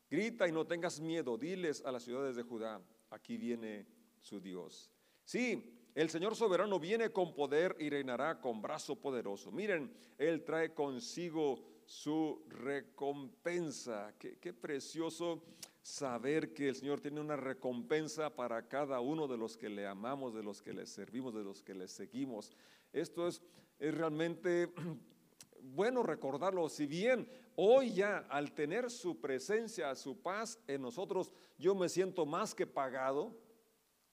Grita 0.10 0.48
y 0.48 0.52
no 0.52 0.66
tengas 0.66 1.00
miedo, 1.00 1.38
diles 1.38 1.84
a 1.86 1.92
las 1.92 2.04
ciudades 2.04 2.36
de 2.36 2.42
Judá, 2.42 2.82
aquí 3.12 3.38
viene 3.38 3.86
su 4.20 4.42
Dios. 4.42 4.90
Sí, 5.24 5.76
el 5.94 6.10
Señor 6.10 6.36
soberano 6.36 6.80
viene 6.80 7.12
con 7.12 7.36
poder 7.36 7.76
y 7.80 7.90
reinará 7.90 8.42
con 8.42 8.64
brazo 8.64 8.96
poderoso. 8.96 9.52
Miren, 9.52 9.94
Él 10.18 10.44
trae 10.44 10.74
consigo 10.74 11.64
su 11.86 12.44
recompensa. 12.50 14.12
Qué, 14.18 14.40
qué, 14.40 14.54
precioso 14.54 15.44
saber 15.84 16.52
que 16.52 16.70
el 16.70 16.76
Señor 16.76 17.00
tiene 17.00 17.22
una 17.22 17.36
recompensa 17.36 18.36
para 18.36 18.68
cada 18.68 19.02
uno 19.02 19.28
de 19.28 19.38
los 19.38 19.56
que 19.56 19.70
le 19.70 19.86
amamos, 19.86 20.34
de 20.34 20.42
los 20.42 20.64
que 20.64 20.74
le 20.74 20.88
servimos, 20.88 21.36
de 21.36 21.44
los 21.44 21.62
que 21.62 21.76
le 21.76 21.88
seguimos. 21.88 22.52
Esto 22.92 23.28
es 23.28 23.40
es 23.80 23.96
realmente 23.96 24.74
bueno 25.62 26.04
recordarlo. 26.04 26.70
Si 26.70 26.86
bien 26.86 27.30
hoy 27.56 27.94
ya 27.94 28.26
al 28.30 28.54
tener 28.54 28.90
su 28.90 29.20
presencia, 29.20 29.96
su 29.96 30.22
paz 30.22 30.60
en 30.68 30.82
nosotros, 30.82 31.32
yo 31.58 31.76
me 31.76 31.90
siento 31.90 32.26
más 32.26 32.54
que 32.54 32.68
pagado, 32.68 33.36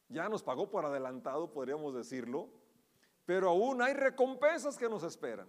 ya 0.09 0.28
nos 0.28 0.42
pagó 0.42 0.71
por 0.71 0.85
adelantado, 0.85 1.52
podríamos 1.52 1.95
decirlo, 1.95 2.49
pero 3.25 3.50
aún 3.50 3.83
hay 3.83 3.95
recompensas 3.95 4.76
que 4.76 4.88
nos 4.88 5.02
esperan. 5.02 5.49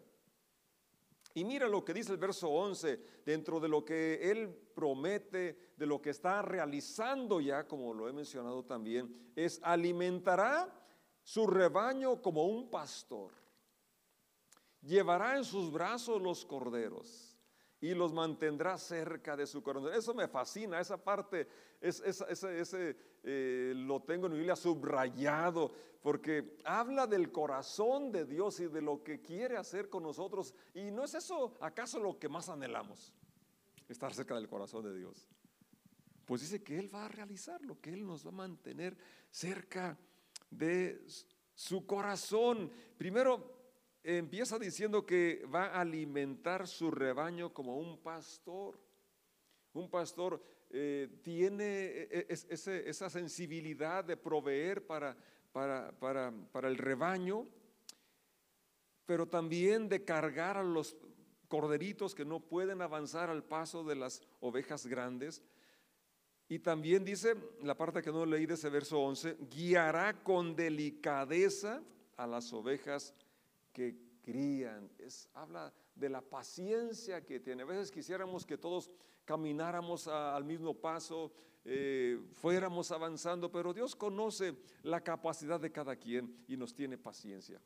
Y 1.35 1.43
mira 1.43 1.67
lo 1.67 1.83
que 1.83 1.95
dice 1.95 2.11
el 2.11 2.19
verso 2.19 2.47
11, 2.49 2.99
dentro 3.25 3.59
de 3.59 3.67
lo 3.67 3.83
que 3.83 4.31
Él 4.31 4.55
promete, 4.75 5.73
de 5.75 5.85
lo 5.87 5.99
que 5.99 6.11
está 6.11 6.43
realizando 6.43 7.41
ya, 7.41 7.67
como 7.67 7.91
lo 7.93 8.07
he 8.07 8.13
mencionado 8.13 8.63
también, 8.63 9.31
es 9.35 9.59
alimentará 9.63 10.71
su 11.23 11.47
rebaño 11.47 12.21
como 12.21 12.45
un 12.45 12.69
pastor 12.69 13.42
llevará 14.83 15.37
en 15.37 15.43
sus 15.43 15.71
brazos 15.71 16.21
los 16.21 16.45
corderos 16.45 17.37
y 17.83 17.93
los 17.93 18.13
mantendrá 18.13 18.77
cerca 18.77 19.35
de 19.35 19.45
su 19.45 19.61
corazón. 19.61 19.93
Eso 19.93 20.13
me 20.13 20.27
fascina, 20.27 20.79
esa 20.79 21.03
parte, 21.03 21.47
es, 21.81 21.99
ese, 22.01 22.95
eh, 23.23 23.73
lo 23.75 24.01
tengo 24.03 24.27
en 24.27 24.31
mi 24.31 24.37
Biblia 24.37 24.55
subrayado, 24.55 25.73
porque 26.01 26.57
habla 26.63 27.07
del 27.07 27.31
corazón 27.31 28.11
de 28.11 28.25
Dios 28.25 28.59
y 28.61 28.67
de 28.67 28.81
lo 28.81 29.03
que 29.03 29.21
quiere 29.21 29.57
hacer 29.57 29.89
con 29.89 30.03
nosotros. 30.03 30.53
¿Y 30.73 30.91
no 30.91 31.03
es 31.03 31.13
eso 31.13 31.57
acaso 31.59 31.99
lo 31.99 32.17
que 32.17 32.29
más 32.29 32.47
anhelamos? 32.47 33.13
Estar 33.89 34.13
cerca 34.13 34.35
del 34.35 34.47
corazón 34.47 34.83
de 34.83 34.97
Dios. 34.97 35.27
Pues 36.25 36.41
dice 36.41 36.63
que 36.63 36.79
Él 36.79 36.93
va 36.93 37.05
a 37.05 37.09
realizarlo, 37.09 37.81
que 37.81 37.91
Él 37.91 38.05
nos 38.05 38.25
va 38.25 38.29
a 38.29 38.33
mantener 38.33 38.97
cerca 39.29 39.97
de 40.49 41.05
su 41.53 41.85
corazón. 41.85 42.71
Primero 42.97 43.52
empieza 44.03 44.59
diciendo 44.59 45.05
que 45.05 45.45
va 45.53 45.67
a 45.67 45.81
alimentar 45.81 46.67
su 46.67 46.91
rebaño 46.91 47.53
como 47.53 47.77
un 47.77 47.97
pastor. 47.99 48.79
Un 49.73 49.89
pastor 49.89 50.43
eh, 50.69 51.07
tiene 51.23 51.63
e, 51.63 52.27
e, 52.29 52.89
esa 52.89 53.09
sensibilidad 53.09 54.03
de 54.03 54.17
proveer 54.17 54.85
para, 54.85 55.15
para, 55.51 56.67
el 56.67 56.77
rebaño, 56.77 57.47
pero 59.05 59.27
también 59.27 59.87
de 59.87 60.03
cargar 60.03 60.57
a 60.57 60.63
los 60.63 60.97
corderitos 61.47 62.13
que 62.13 62.25
no 62.25 62.39
pueden 62.39 62.81
avanzar 62.81 63.29
al 63.29 63.43
paso 63.43 63.83
de 63.83 63.95
las 63.95 64.21
ovejas 64.41 64.85
grandes. 64.85 65.43
Y 66.49 66.59
también 66.59 67.05
dice, 67.05 67.35
la 67.61 67.75
parte 67.75 68.01
que 68.01 68.11
no 68.11 68.25
leí 68.25 68.45
de 68.45 68.55
ese 68.55 68.69
verso 68.69 68.99
11, 68.99 69.37
guiará 69.49 70.23
con 70.23 70.55
delicadeza 70.55 71.81
a 72.17 72.27
las 72.27 72.51
ovejas 72.51 73.13
que 73.73 73.97
crían. 74.21 74.89
Es, 74.97 75.29
habla 75.33 75.73
de 75.95 76.09
la 76.09 76.21
paciencia 76.21 77.25
que 77.25 77.39
tiene. 77.39 77.63
A 77.63 77.65
veces 77.65 77.91
quisiéramos 77.91 78.45
que 78.45 78.57
todos 78.57 78.89
camináramos 79.25 80.07
al 80.07 80.43
mismo 80.43 80.73
paso, 80.73 81.31
eh, 81.65 82.19
fuéramos 82.31 82.91
avanzando, 82.91 83.51
pero 83.51 83.73
Dios 83.73 83.95
conoce 83.95 84.55
la 84.83 85.01
capacidad 85.01 85.59
de 85.59 85.71
cada 85.71 85.95
quien 85.95 86.43
y 86.47 86.57
nos 86.57 86.73
tiene 86.73 86.97
paciencia. 86.97 87.61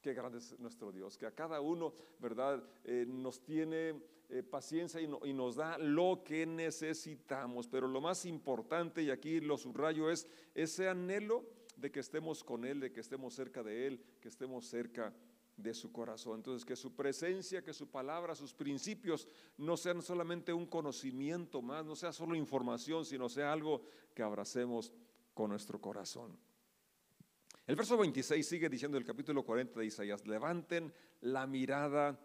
Qué 0.00 0.14
grande 0.14 0.38
es 0.38 0.58
nuestro 0.58 0.92
Dios, 0.92 1.18
que 1.18 1.26
a 1.26 1.32
cada 1.34 1.60
uno, 1.60 1.94
¿verdad? 2.20 2.62
Eh, 2.84 3.04
nos 3.08 3.42
tiene 3.42 4.00
eh, 4.28 4.42
paciencia 4.42 5.00
y, 5.00 5.08
y, 5.24 5.32
nos 5.32 5.56
da 5.56 5.78
lo 5.78 6.22
que 6.24 6.46
necesitamos. 6.46 7.66
Pero 7.66 7.88
lo 7.88 8.00
más 8.00 8.24
importante, 8.24 9.02
y 9.02 9.10
aquí 9.10 9.40
lo 9.40 9.56
subrayo, 9.56 10.10
es 10.10 10.28
ese 10.54 10.88
anhelo 10.88 11.44
de 11.76 11.90
que 11.90 12.00
estemos 12.00 12.42
con 12.42 12.64
Él, 12.64 12.80
de 12.80 12.92
que 12.92 13.00
estemos 13.00 13.34
cerca 13.34 13.62
de 13.62 13.86
Él, 13.86 14.00
que 14.20 14.28
estemos 14.28 14.66
cerca 14.66 15.12
de 15.56 15.72
su 15.74 15.90
corazón. 15.90 16.36
Entonces, 16.36 16.64
que 16.64 16.76
su 16.76 16.94
presencia, 16.94 17.62
que 17.62 17.72
su 17.72 17.88
palabra, 17.88 18.34
sus 18.34 18.52
principios 18.52 19.26
no 19.56 19.76
sean 19.76 20.02
solamente 20.02 20.52
un 20.52 20.66
conocimiento 20.66 21.62
más, 21.62 21.84
no 21.84 21.96
sea 21.96 22.12
solo 22.12 22.34
información, 22.34 23.04
sino 23.04 23.28
sea 23.28 23.52
algo 23.52 23.82
que 24.14 24.22
abracemos 24.22 24.92
con 25.32 25.50
nuestro 25.50 25.80
corazón. 25.80 26.38
El 27.66 27.74
verso 27.74 27.96
26 27.96 28.46
sigue 28.46 28.68
diciendo 28.68 28.96
el 28.96 29.04
capítulo 29.04 29.42
40 29.44 29.80
de 29.80 29.86
Isaías, 29.86 30.26
levanten 30.26 30.92
la 31.20 31.46
mirada 31.46 32.20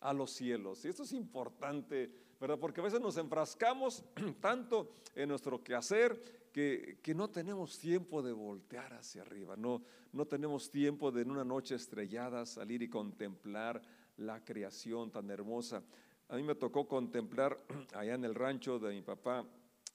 a 0.00 0.12
los 0.12 0.30
cielos. 0.30 0.84
Y 0.84 0.88
esto 0.88 1.02
es 1.02 1.12
importante, 1.12 2.12
¿verdad? 2.40 2.58
Porque 2.58 2.80
a 2.80 2.84
veces 2.84 3.00
nos 3.00 3.16
enfrascamos 3.16 4.04
tanto 4.40 4.92
en 5.14 5.28
nuestro 5.28 5.62
quehacer 5.62 6.48
que, 6.52 6.98
que 7.02 7.14
no 7.14 7.28
tenemos 7.28 7.78
tiempo 7.78 8.22
de 8.22 8.32
voltear 8.32 8.94
hacia 8.94 9.22
arriba, 9.22 9.56
no, 9.56 9.82
no 10.12 10.26
tenemos 10.26 10.70
tiempo 10.70 11.10
de 11.10 11.22
en 11.22 11.30
una 11.30 11.44
noche 11.44 11.74
estrellada 11.74 12.46
salir 12.46 12.82
y 12.82 12.88
contemplar 12.88 13.82
la 14.16 14.44
creación 14.44 15.10
tan 15.10 15.30
hermosa. 15.30 15.82
A 16.28 16.36
mí 16.36 16.42
me 16.42 16.54
tocó 16.54 16.88
contemplar 16.88 17.58
allá 17.94 18.14
en 18.14 18.24
el 18.24 18.34
rancho 18.34 18.78
de 18.78 18.94
mi 18.94 19.02
papá, 19.02 19.46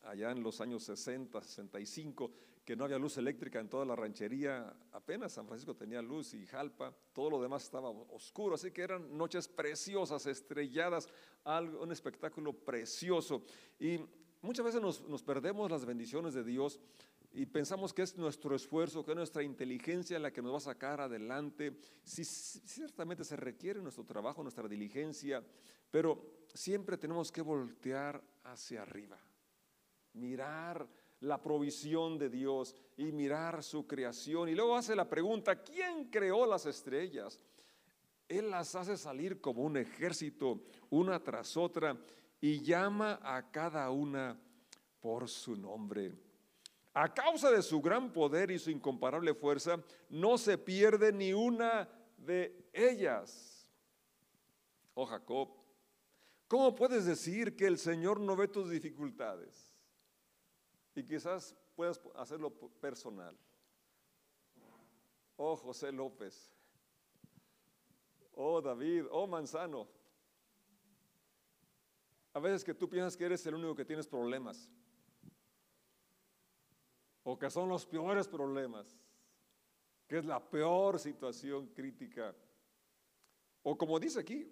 allá 0.04 0.32
en 0.32 0.44
los 0.44 0.62
años 0.62 0.84
60, 0.84 1.42
65, 1.42 2.32
que 2.66 2.76
no 2.76 2.86
había 2.86 3.00
luz 3.00 3.18
eléctrica 3.18 3.60
en 3.60 3.70
toda 3.70 3.86
la 3.86 3.96
ranchería, 3.96 4.74
apenas 4.92 5.34
San 5.34 5.48
Francisco 5.48 5.76
tenía 5.76 6.02
luz 6.02 6.34
y 6.34 6.46
Jalpa, 6.46 6.94
todo 7.14 7.30
lo 7.30 7.42
demás 7.42 7.64
estaba 7.64 7.90
oscuro, 7.90 8.56
así 8.56 8.72
que 8.72 8.84
eran 8.84 9.18
noches 9.18 9.48
preciosas, 9.48 10.26
estrelladas, 10.28 11.08
algo, 11.44 11.82
un 11.82 11.92
espectáculo 11.92 12.54
precioso. 12.54 13.44
Y 13.80 14.00
muchas 14.42 14.66
veces 14.66 14.82
nos, 14.82 15.02
nos 15.08 15.24
perdemos 15.24 15.72
las 15.72 15.86
bendiciones 15.86 16.34
de 16.34 16.44
Dios 16.44 16.80
y 17.34 17.46
pensamos 17.46 17.94
que 17.94 18.02
es 18.02 18.18
nuestro 18.18 18.56
esfuerzo, 18.56 19.06
que 19.06 19.12
es 19.12 19.18
nuestra 19.18 19.42
inteligencia 19.42 20.20
la 20.20 20.32
que 20.32 20.42
nos 20.42 20.54
va 20.54 20.58
a 20.58 20.62
sacar 20.62 21.00
adelante. 21.00 21.78
Sí, 22.04 22.26
ciertamente 22.26 23.24
se 23.24 23.38
requiere 23.38 23.82
nuestro 23.82 24.04
trabajo, 24.04 24.44
nuestra 24.44 24.68
diligencia, 24.68 25.42
pero 25.90 26.46
siempre 26.54 26.98
tenemos 26.98 27.32
que 27.32 27.42
voltear 27.42 28.22
hacia 28.44 28.82
arriba, 28.82 29.18
mirar 30.14 30.88
la 31.22 31.42
provisión 31.42 32.18
de 32.18 32.30
Dios 32.30 32.76
y 32.98 33.12
mirar 33.12 33.64
su 33.64 33.88
creación. 33.88 34.50
Y 34.50 34.56
luego 34.56 34.76
hace 34.76 34.96
la 34.96 35.08
pregunta, 35.08 35.64
¿quién 35.64 36.06
creó 36.06 36.46
las 36.46 36.66
estrellas? 36.66 37.40
Él 38.28 38.50
las 38.50 38.76
hace 38.76 38.98
salir 38.98 39.40
como 39.40 39.64
un 39.64 39.78
ejército, 39.78 40.62
una 40.90 41.22
tras 41.22 41.58
otra, 41.58 41.98
y 42.40 42.62
llama 42.62 43.20
a 43.22 43.52
cada 43.52 43.90
una 43.92 44.40
por 45.00 45.30
su 45.30 45.56
nombre. 45.56 46.14
A 46.94 47.14
causa 47.14 47.52
de 47.52 47.62
su 47.62 47.82
gran 47.82 48.12
poder 48.12 48.52
y 48.52 48.60
su 48.60 48.72
incomparable 48.72 49.34
fuerza, 49.34 49.82
no 50.10 50.38
se 50.38 50.58
pierde 50.58 51.14
ni 51.14 51.34
una 51.34 51.88
de 52.18 52.70
ellas. 52.74 53.68
Oh 54.96 55.06
Jacob, 55.06 55.50
¿cómo 56.48 56.74
puedes 56.74 57.06
decir 57.06 57.56
que 57.56 57.68
el 57.68 57.78
Señor 57.78 58.20
no 58.20 58.36
ve 58.36 58.48
tus 58.48 58.70
dificultades? 58.70 59.71
Y 60.96 61.04
quizás 61.04 61.56
puedas 61.76 62.00
hacerlo 62.16 62.52
personal. 62.52 63.38
Oh 65.38 65.56
José 65.56 65.92
López. 65.92 66.54
Oh 68.36 68.62
David. 68.62 69.06
Oh 69.10 69.28
Manzano. 69.28 69.88
A 72.34 72.40
veces 72.40 72.64
que 72.64 72.74
tú 72.74 72.90
piensas 72.90 73.18
que 73.18 73.26
eres 73.26 73.46
el 73.46 73.56
único 73.56 73.76
que 73.76 73.86
tienes 73.86 74.08
problemas. 74.08 74.70
O 77.24 77.38
que 77.38 77.50
son 77.50 77.70
los 77.70 77.86
peores 77.86 78.28
problemas. 78.28 78.98
Que 80.08 80.18
es 80.18 80.26
la 80.26 80.40
peor 80.40 81.00
situación 81.00 81.68
crítica. 81.68 82.36
O 83.64 83.78
como 83.78 84.00
dice 84.00 84.20
aquí, 84.20 84.48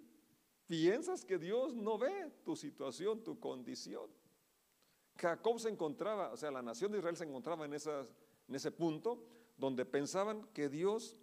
piensas 0.67 1.25
que 1.25 1.37
Dios 1.37 1.75
no 1.75 1.97
ve 1.97 2.31
tu 2.43 2.55
situación, 2.55 3.23
tu 3.23 3.39
condición. 3.39 4.09
Jacob 5.19 5.59
se 5.59 5.69
encontraba, 5.69 6.31
o 6.31 6.37
sea, 6.37 6.49
la 6.49 6.61
nación 6.61 6.91
de 6.91 6.99
Israel 6.99 7.17
se 7.17 7.25
encontraba 7.25 7.65
en, 7.65 7.73
ese 7.73 8.71
punto 8.71 9.23
donde 9.57 9.85
pensaban 9.85 10.45
que 10.53 10.69
Dios 10.69 11.17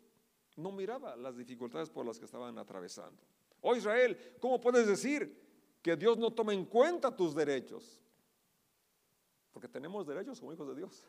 no 0.57 0.71
miraba 0.71 1.17
las 1.17 1.37
dificultades 1.37 1.89
por 1.89 2.05
las 2.05 2.19
que 2.19 2.27
estaban 2.27 2.59
atravesando. 2.59 3.23
Oh 3.63 3.75
Israel, 3.75 4.37
¿cómo 4.41 4.61
puedes 4.61 4.87
decir 4.87 5.79
que 5.83 5.97
Dios 5.97 6.19
no 6.19 6.33
toma 6.33 6.53
en 6.53 6.67
cuenta 6.67 7.15
tus 7.15 7.35
derechos? 7.35 8.03
Porque 9.53 9.69
tenemos 9.69 10.07
derechos 10.07 10.39
como 10.39 10.53
hijos 10.53 10.69
de 10.69 10.75
Dios. 10.75 11.09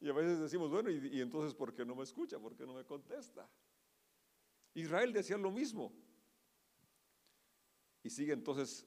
Y 0.00 0.08
a 0.08 0.12
veces 0.12 0.38
decimos, 0.38 0.70
bueno, 0.70 0.90
y, 0.90 1.08
y 1.08 1.20
entonces 1.20 1.54
¿por 1.54 1.74
qué 1.74 1.84
no 1.84 1.94
me 1.94 2.04
escucha? 2.04 2.38
¿Por 2.38 2.54
qué 2.54 2.66
no 2.66 2.74
me 2.74 2.84
contesta? 2.84 3.48
Israel 4.74 5.12
decía 5.12 5.38
lo 5.38 5.50
mismo. 5.50 5.92
Y 8.02 8.10
sigue 8.10 8.32
entonces 8.32 8.86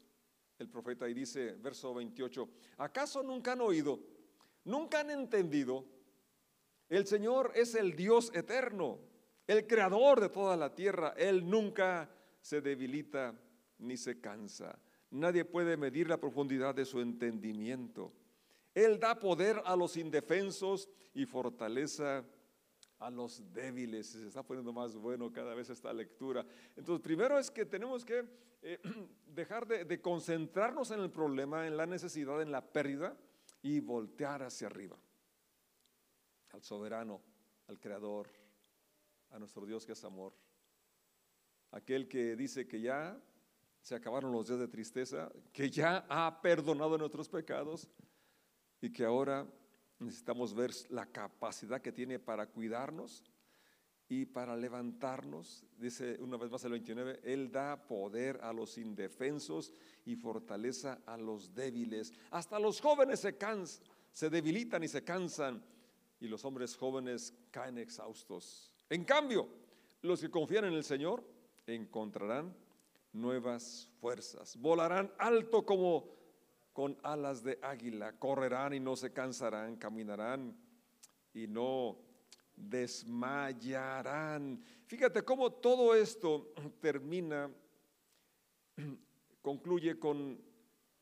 el 0.63 0.69
profeta 0.69 1.07
y 1.09 1.13
dice, 1.13 1.53
verso 1.61 1.93
28, 1.93 2.49
¿acaso 2.77 3.21
nunca 3.21 3.51
han 3.51 3.61
oído? 3.61 3.99
¿Nunca 4.63 5.01
han 5.01 5.11
entendido? 5.11 5.85
El 6.89 7.05
Señor 7.05 7.51
es 7.53 7.75
el 7.75 7.95
Dios 7.95 8.31
eterno, 8.33 8.99
el 9.45 9.67
creador 9.67 10.21
de 10.21 10.29
toda 10.29 10.55
la 10.55 10.73
tierra. 10.73 11.13
Él 11.17 11.49
nunca 11.49 12.09
se 12.41 12.61
debilita 12.61 13.35
ni 13.79 13.97
se 13.97 14.21
cansa. 14.21 14.79
Nadie 15.11 15.43
puede 15.43 15.75
medir 15.75 16.07
la 16.07 16.19
profundidad 16.19 16.73
de 16.73 16.85
su 16.85 17.01
entendimiento. 17.01 18.13
Él 18.73 18.99
da 18.99 19.19
poder 19.19 19.61
a 19.65 19.75
los 19.75 19.97
indefensos 19.97 20.89
y 21.13 21.25
fortaleza 21.25 22.25
a 23.03 23.09
los 23.09 23.53
débiles. 23.53 24.07
Se 24.07 24.27
está 24.27 24.43
poniendo 24.43 24.71
más 24.71 24.95
bueno 24.95 25.31
cada 25.31 25.53
vez 25.53 25.69
esta 25.69 25.91
lectura. 25.91 26.45
Entonces, 26.75 27.03
primero 27.03 27.37
es 27.37 27.51
que 27.51 27.65
tenemos 27.65 28.05
que 28.05 28.25
eh, 28.61 28.79
dejar 29.27 29.67
de, 29.67 30.01
concentrarnos 30.01 30.89
en 30.91 31.01
el 31.01 31.11
problema, 31.11 31.67
en 31.67 31.75
la 31.75 31.85
necesidad, 31.85 32.41
en 32.41 32.51
la 32.51 32.61
pérdida 32.61 33.17
y 33.61 33.81
voltear 33.81 34.43
hacia 34.43 34.67
arriba. 34.67 34.97
Al 36.51 36.63
soberano, 36.63 37.21
al 37.67 37.79
creador, 37.79 38.29
a 39.31 39.39
nuestro 39.39 39.65
Dios 39.65 39.85
que 39.85 39.91
es 39.91 40.03
amor. 40.03 40.33
Aquel 41.71 42.07
que 42.07 42.35
dice 42.35 42.67
que 42.67 42.79
ya 42.79 43.19
se 43.81 43.95
acabaron 43.95 44.31
los 44.31 44.47
días 44.47 44.59
de 44.59 44.67
tristeza, 44.67 45.29
que 45.51 45.69
ya 45.69 46.05
ha 46.07 46.41
perdonado 46.41 46.97
nuestros 46.97 47.27
pecados 47.27 47.89
y 48.79 48.91
que 48.91 49.03
ahora 49.03 49.45
necesitamos 50.03 50.53
ver 50.53 50.71
la 50.89 51.05
capacidad 51.05 51.81
que 51.81 51.91
tiene 51.91 52.19
para 52.19 52.47
cuidarnos 52.47 53.23
y 54.09 54.25
para 54.25 54.55
levantarnos. 54.55 55.65
Dice 55.77 56.17
una 56.19 56.37
vez 56.37 56.51
más 56.51 56.63
el 56.65 56.71
29, 56.71 57.21
Él 57.23 57.51
da 57.51 57.87
poder 57.87 58.39
a 58.41 58.53
los 58.53 58.77
indefensos 58.77 59.73
y 60.05 60.15
fortaleza 60.15 61.01
a 61.05 61.17
los 61.17 61.53
débiles. 61.53 62.13
Hasta 62.31 62.59
los 62.59 62.79
jóvenes 62.79 63.21
se 63.21 63.37
cansan, 63.37 63.83
se 64.11 64.29
debilitan 64.29 64.83
y 64.83 64.87
se 64.87 65.03
cansan 65.03 65.63
y 66.19 66.27
los 66.27 66.45
hombres 66.45 66.75
jóvenes 66.75 67.33
caen 67.51 67.77
exhaustos. 67.77 68.71
En 68.89 69.03
cambio, 69.03 69.47
los 70.01 70.21
que 70.21 70.29
confían 70.29 70.65
en 70.65 70.73
el 70.73 70.83
Señor 70.83 71.23
encontrarán 71.65 72.55
nuevas 73.11 73.89
fuerzas, 73.99 74.57
volarán 74.57 75.11
alto 75.17 75.65
como 75.65 76.22
con 76.73 76.97
alas 77.03 77.43
de 77.43 77.59
águila, 77.61 78.13
correrán 78.13 78.73
y 78.73 78.79
no 78.79 78.95
se 78.95 79.13
cansarán, 79.13 79.77
caminarán 79.77 80.57
y 81.33 81.47
no 81.47 81.99
desmayarán. 82.55 84.59
Fíjate 84.87 85.23
cómo 85.23 85.51
todo 85.51 85.95
esto 85.95 86.51
termina, 86.81 87.49
concluye 89.41 89.99
con 89.99 90.41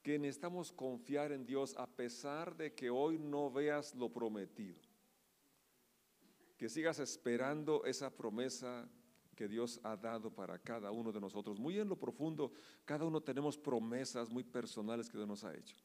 que 0.04 0.20
necesitamos 0.20 0.72
confiar 0.72 1.32
en 1.32 1.46
Dios 1.46 1.76
a 1.78 1.88
pesar 1.88 2.58
de 2.58 2.74
que 2.74 2.90
hoy 2.90 3.18
no 3.18 3.52
veas 3.52 3.96
lo 3.96 4.10
prometido. 4.10 4.80
Que 6.58 6.70
sigas 6.70 7.00
esperando 7.00 7.86
esa 7.86 8.10
promesa 8.10 8.88
Dios 9.48 9.80
ha 9.84 9.96
dado 9.96 10.34
para 10.34 10.60
cada 10.60 10.92
uno 10.92 11.12
de 11.12 11.20
nosotros. 11.20 11.60
Muy 11.60 11.80
en 11.80 11.90
lo 11.90 11.98
profundo, 11.98 12.52
cada 12.86 13.06
uno 13.06 13.22
tenemos 13.22 13.58
promesas 13.58 14.30
muy 14.30 14.44
personales 14.44 15.10
que 15.10 15.18
Dios 15.18 15.28
nos 15.28 15.44
ha 15.44 15.56
hecho. 15.56 15.76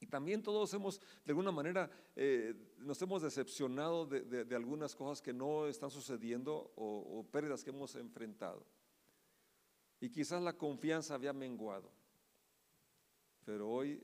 Y 0.00 0.06
también 0.06 0.42
todos 0.42 0.72
hemos, 0.74 1.00
de 1.24 1.32
alguna 1.32 1.50
manera, 1.50 1.90
eh, 2.14 2.54
nos 2.78 3.00
hemos 3.00 3.22
decepcionado 3.22 4.06
de, 4.06 4.54
algunas 4.54 4.94
cosas 4.94 5.22
que 5.22 5.32
no 5.32 5.66
están 5.66 5.90
sucediendo 5.90 6.72
o 6.76 7.26
pérdidas 7.30 7.64
que 7.64 7.70
hemos 7.70 7.94
enfrentado. 7.96 8.66
Y 10.00 10.10
quizás 10.10 10.42
la 10.42 10.52
confianza 10.52 11.14
había 11.14 11.32
menguado. 11.32 11.90
Pero 13.44 13.70
hoy 13.70 14.02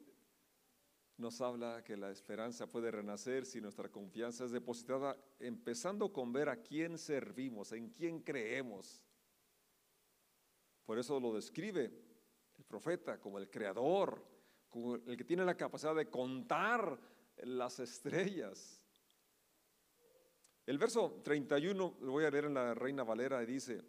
nos 1.21 1.41
habla 1.41 1.85
que 1.85 1.97
la 1.97 2.11
esperanza 2.11 2.67
puede 2.67 2.91
renacer 2.91 3.47
si 3.47 3.61
nuestra 3.61 3.89
confianza 3.89 4.45
es 4.45 4.51
depositada, 4.51 5.17
empezando 5.39 6.13
con 6.13 6.33
ver 6.33 6.49
a 6.49 6.57
quién 6.57 6.99
servimos, 6.99 7.73
en 7.73 7.91
quién 7.91 8.21
creemos. 8.21 9.05
Por 10.85 10.99
eso 10.99 11.21
lo 11.21 11.35
describe 11.35 11.85
el 12.59 12.65
profeta 12.65 13.21
como 13.21 13.39
el 13.39 13.49
creador, 13.49 14.27
como 14.69 14.97
el 14.97 15.17
que 15.17 15.25
tiene 15.25 15.45
la 15.45 15.57
capacidad 15.57 15.95
de 15.95 16.09
contar 16.11 16.99
las 17.43 17.79
estrellas. 17.79 18.85
El 20.67 20.79
verso 20.79 21.21
31, 21.23 21.97
lo 22.01 22.13
voy 22.13 22.25
a 22.25 22.31
leer 22.31 22.47
en 22.47 22.55
la 22.55 22.75
Reina 22.75 23.03
Valera, 23.03 23.43
y 23.43 23.47
dice, 23.47 23.83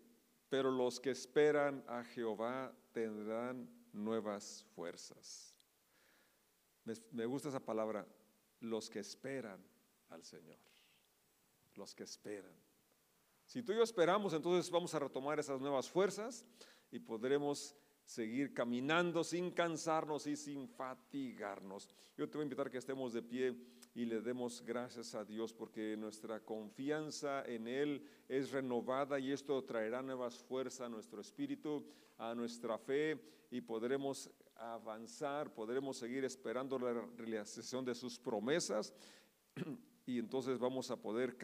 pero 0.49 0.71
los 0.71 0.99
que 0.99 1.11
esperan 1.11 1.83
a 1.87 2.03
Jehová 2.03 2.75
tendrán 2.91 3.69
nuevas 3.93 4.65
fuerzas. 4.75 5.50
Me, 6.83 7.25
gusta 7.25 7.49
esa 7.49 7.59
palabra, 7.59 8.05
los 8.59 8.89
que 8.89 8.99
esperan 8.99 9.63
al 10.09 10.23
Señor, 10.23 10.57
los 11.75 11.93
que 11.93 12.03
esperan. 12.03 12.53
Si 13.45 13.61
tú 13.61 13.73
y 13.73 13.75
yo 13.75 13.83
esperamos, 13.83 14.33
entonces 14.33 14.71
vamos 14.71 14.93
a 14.95 14.99
retomar 14.99 15.39
esas 15.39 15.59
nuevas 15.59 15.89
fuerzas 15.89 16.45
y 16.91 16.99
podremos 16.99 17.75
seguir 18.03 18.53
caminando 18.53 19.23
sin 19.23 19.51
cansarnos 19.51 20.25
y 20.27 20.35
sin 20.35 20.67
fatigarnos. 20.67 21.87
Yo 22.17 22.29
te 22.29 22.37
voy 22.37 22.43
a 22.43 22.45
invitar 22.45 22.67
a 22.67 22.71
que 22.71 22.77
estemos 22.77 23.13
de 23.13 23.21
pie 23.21 23.55
y 23.93 24.05
le 24.05 24.21
demos 24.21 24.61
gracias 24.61 25.15
a 25.15 25.25
Dios 25.25 25.53
porque 25.53 25.97
nuestra 25.97 26.39
confianza 26.39 27.43
en 27.45 27.67
Él 27.67 28.05
es 28.29 28.51
renovada 28.51 29.19
y 29.19 29.31
esto 29.31 29.61
traerá 29.63 30.01
nuevas 30.01 30.37
fuerzas 30.39 30.81
a 30.81 30.89
nuestro 30.89 31.19
espíritu, 31.19 31.85
a 32.17 32.33
nuestra 32.33 32.77
fe 32.77 33.19
y 33.49 33.59
podremos 33.59 34.31
avanzar, 34.55 35.53
podremos 35.53 35.97
seguir 35.97 36.23
esperando 36.23 36.79
la 36.79 36.93
realización 37.17 37.83
de 37.83 37.95
sus 37.95 38.19
promesas. 38.19 38.93
Y 40.03 40.17
entonces 40.17 40.57
vamos 40.57 40.89
a 40.89 40.99
poder 40.99 41.37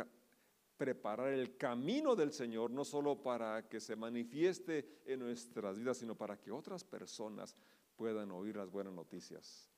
preparar 0.77 1.31
el 1.31 1.57
camino 1.57 2.15
del 2.15 2.33
Señor, 2.33 2.71
no 2.71 2.83
solo 2.83 3.21
para 3.21 3.69
que 3.69 3.79
se 3.79 3.95
manifieste 3.95 5.03
en 5.05 5.19
nuestras 5.19 5.77
vidas, 5.77 5.99
sino 5.99 6.15
para 6.15 6.41
que 6.41 6.51
otras 6.51 6.83
personas 6.83 7.55
puedan 7.95 8.31
oír 8.31 8.57
las 8.57 8.71
buenas 8.71 8.93
noticias 8.93 9.69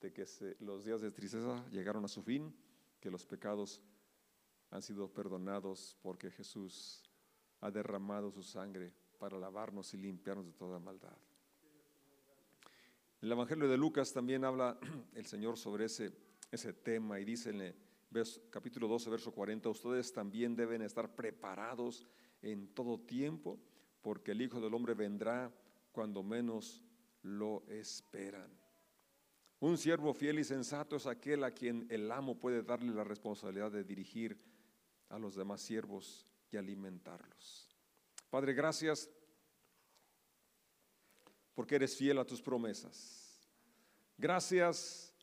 de 0.00 0.12
que 0.12 0.26
los 0.60 0.84
días 0.84 1.00
de 1.00 1.10
tristeza 1.10 1.64
llegaron 1.70 2.04
a 2.04 2.08
su 2.08 2.22
fin, 2.22 2.54
que 3.00 3.10
los 3.10 3.26
pecados 3.26 3.82
han 4.70 4.82
sido 4.82 5.08
perdonados 5.08 5.96
porque 6.02 6.30
Jesús 6.30 7.02
ha 7.60 7.70
derramado 7.70 8.30
su 8.30 8.42
sangre 8.42 8.92
para 9.18 9.38
lavarnos 9.38 9.94
y 9.94 9.96
limpiarnos 9.96 10.46
de 10.46 10.52
toda 10.52 10.78
maldad. 10.78 11.16
El 13.20 13.32
Evangelio 13.32 13.68
de 13.68 13.76
Lucas 13.78 14.12
también 14.12 14.44
habla 14.44 14.78
el 15.14 15.26
Señor 15.26 15.56
sobre 15.56 15.86
ese, 15.86 16.12
ese 16.50 16.72
tema 16.72 17.18
y 17.18 17.24
dice 17.24 17.74
capítulo 18.50 18.88
12, 18.88 19.10
verso 19.10 19.32
40, 19.32 19.68
ustedes 19.68 20.12
también 20.12 20.54
deben 20.54 20.82
estar 20.82 21.14
preparados 21.14 22.06
en 22.42 22.68
todo 22.68 23.00
tiempo 23.00 23.58
porque 24.02 24.32
el 24.32 24.42
Hijo 24.42 24.60
del 24.60 24.74
Hombre 24.74 24.94
vendrá 24.94 25.52
cuando 25.92 26.22
menos 26.22 26.82
lo 27.22 27.64
esperan. 27.68 28.50
Un 29.58 29.78
siervo 29.78 30.12
fiel 30.12 30.38
y 30.38 30.44
sensato 30.44 30.96
es 30.96 31.06
aquel 31.06 31.42
a 31.42 31.50
quien 31.50 31.86
el 31.88 32.10
amo 32.12 32.38
puede 32.38 32.62
darle 32.62 32.92
la 32.92 33.04
responsabilidad 33.04 33.70
de 33.70 33.84
dirigir 33.84 34.38
a 35.08 35.18
los 35.18 35.34
demás 35.34 35.62
siervos 35.62 36.26
y 36.50 36.58
alimentarlos. 36.58 37.74
Padre, 38.28 38.52
gracias 38.52 39.08
porque 41.54 41.76
eres 41.76 41.96
fiel 41.96 42.18
a 42.18 42.26
tus 42.26 42.42
promesas. 42.42 43.48
Gracias 44.18 45.14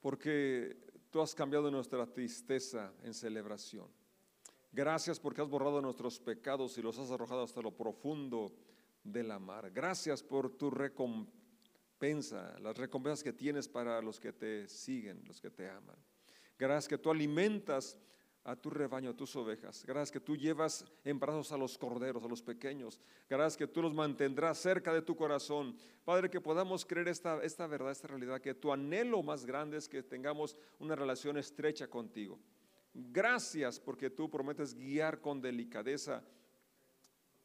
porque 0.00 0.76
tú 1.10 1.22
has 1.22 1.34
cambiado 1.34 1.70
nuestra 1.70 2.06
tristeza 2.06 2.92
en 3.02 3.14
celebración. 3.14 3.88
Gracias 4.70 5.18
porque 5.18 5.40
has 5.40 5.48
borrado 5.48 5.80
nuestros 5.80 6.20
pecados 6.20 6.76
y 6.76 6.82
los 6.82 6.98
has 6.98 7.10
arrojado 7.10 7.42
hasta 7.42 7.62
lo 7.62 7.74
profundo 7.74 8.52
de 9.02 9.22
la 9.22 9.38
mar. 9.38 9.70
Gracias 9.70 10.22
por 10.22 10.50
tu 10.50 10.70
recompensa 10.70 11.41
las 12.02 12.76
recompensas 12.76 13.22
que 13.22 13.32
tienes 13.32 13.68
para 13.68 14.02
los 14.02 14.18
que 14.18 14.32
te 14.32 14.68
siguen, 14.68 15.22
los 15.24 15.40
que 15.40 15.50
te 15.50 15.68
aman. 15.68 15.96
Gracias 16.58 16.88
que 16.88 16.98
tú 16.98 17.10
alimentas 17.10 17.96
a 18.44 18.56
tu 18.56 18.70
rebaño, 18.70 19.10
a 19.10 19.16
tus 19.16 19.36
ovejas. 19.36 19.84
Gracias 19.86 20.10
que 20.10 20.18
tú 20.18 20.36
llevas 20.36 20.84
en 21.04 21.20
brazos 21.20 21.52
a 21.52 21.56
los 21.56 21.78
corderos, 21.78 22.24
a 22.24 22.28
los 22.28 22.42
pequeños. 22.42 23.00
Gracias 23.30 23.56
que 23.56 23.68
tú 23.68 23.82
los 23.82 23.94
mantendrás 23.94 24.58
cerca 24.58 24.92
de 24.92 25.02
tu 25.02 25.14
corazón. 25.14 25.76
Padre, 26.04 26.28
que 26.28 26.40
podamos 26.40 26.84
creer 26.84 27.06
esta, 27.06 27.40
esta 27.44 27.68
verdad, 27.68 27.92
esta 27.92 28.08
realidad, 28.08 28.40
que 28.40 28.54
tu 28.54 28.72
anhelo 28.72 29.22
más 29.22 29.46
grande 29.46 29.76
es 29.76 29.88
que 29.88 30.02
tengamos 30.02 30.56
una 30.80 30.96
relación 30.96 31.36
estrecha 31.36 31.88
contigo. 31.88 32.40
Gracias 32.92 33.78
porque 33.78 34.10
tú 34.10 34.28
prometes 34.28 34.74
guiar 34.74 35.20
con 35.20 35.40
delicadeza 35.40 36.24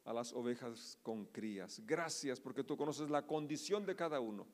a 0.08 0.12
las 0.14 0.32
ovejas 0.32 0.98
con 1.02 1.26
crías. 1.26 1.82
Gracias 1.84 2.40
porque 2.40 2.64
tú 2.64 2.78
conoces 2.78 3.10
la 3.10 3.26
condición 3.26 3.84
de 3.84 3.94
cada 3.94 4.20
uno 4.20 4.46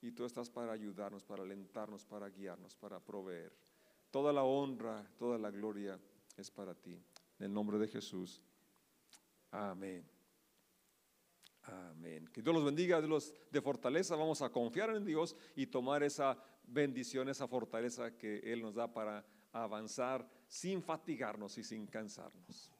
y 0.00 0.10
tú 0.10 0.24
estás 0.24 0.48
para 0.48 0.72
ayudarnos, 0.72 1.22
para 1.22 1.42
alentarnos, 1.42 2.06
para 2.06 2.30
guiarnos, 2.30 2.74
para 2.76 2.98
proveer. 2.98 3.52
Toda 4.10 4.32
la 4.32 4.42
honra, 4.42 5.06
toda 5.18 5.36
la 5.36 5.50
gloria 5.50 6.00
es 6.34 6.50
para 6.50 6.74
ti. 6.74 6.92
En 7.38 7.46
el 7.46 7.52
nombre 7.52 7.76
de 7.76 7.88
Jesús. 7.88 8.40
Amén. 9.50 10.02
Amén. 11.64 12.26
Que 12.32 12.40
Dios 12.40 12.54
los 12.54 12.64
bendiga, 12.64 13.02
Dios 13.02 13.34
de 13.50 13.60
fortaleza. 13.60 14.16
Vamos 14.16 14.40
a 14.40 14.48
confiar 14.48 14.96
en 14.96 15.04
Dios 15.04 15.36
y 15.56 15.66
tomar 15.66 16.02
esa 16.02 16.42
bendición, 16.64 17.28
esa 17.28 17.46
fortaleza 17.46 18.16
que 18.16 18.38
Él 18.50 18.62
nos 18.62 18.76
da 18.76 18.90
para 18.90 19.26
avanzar 19.52 20.26
sin 20.48 20.82
fatigarnos 20.82 21.58
y 21.58 21.64
sin 21.64 21.86
cansarnos. 21.86 22.72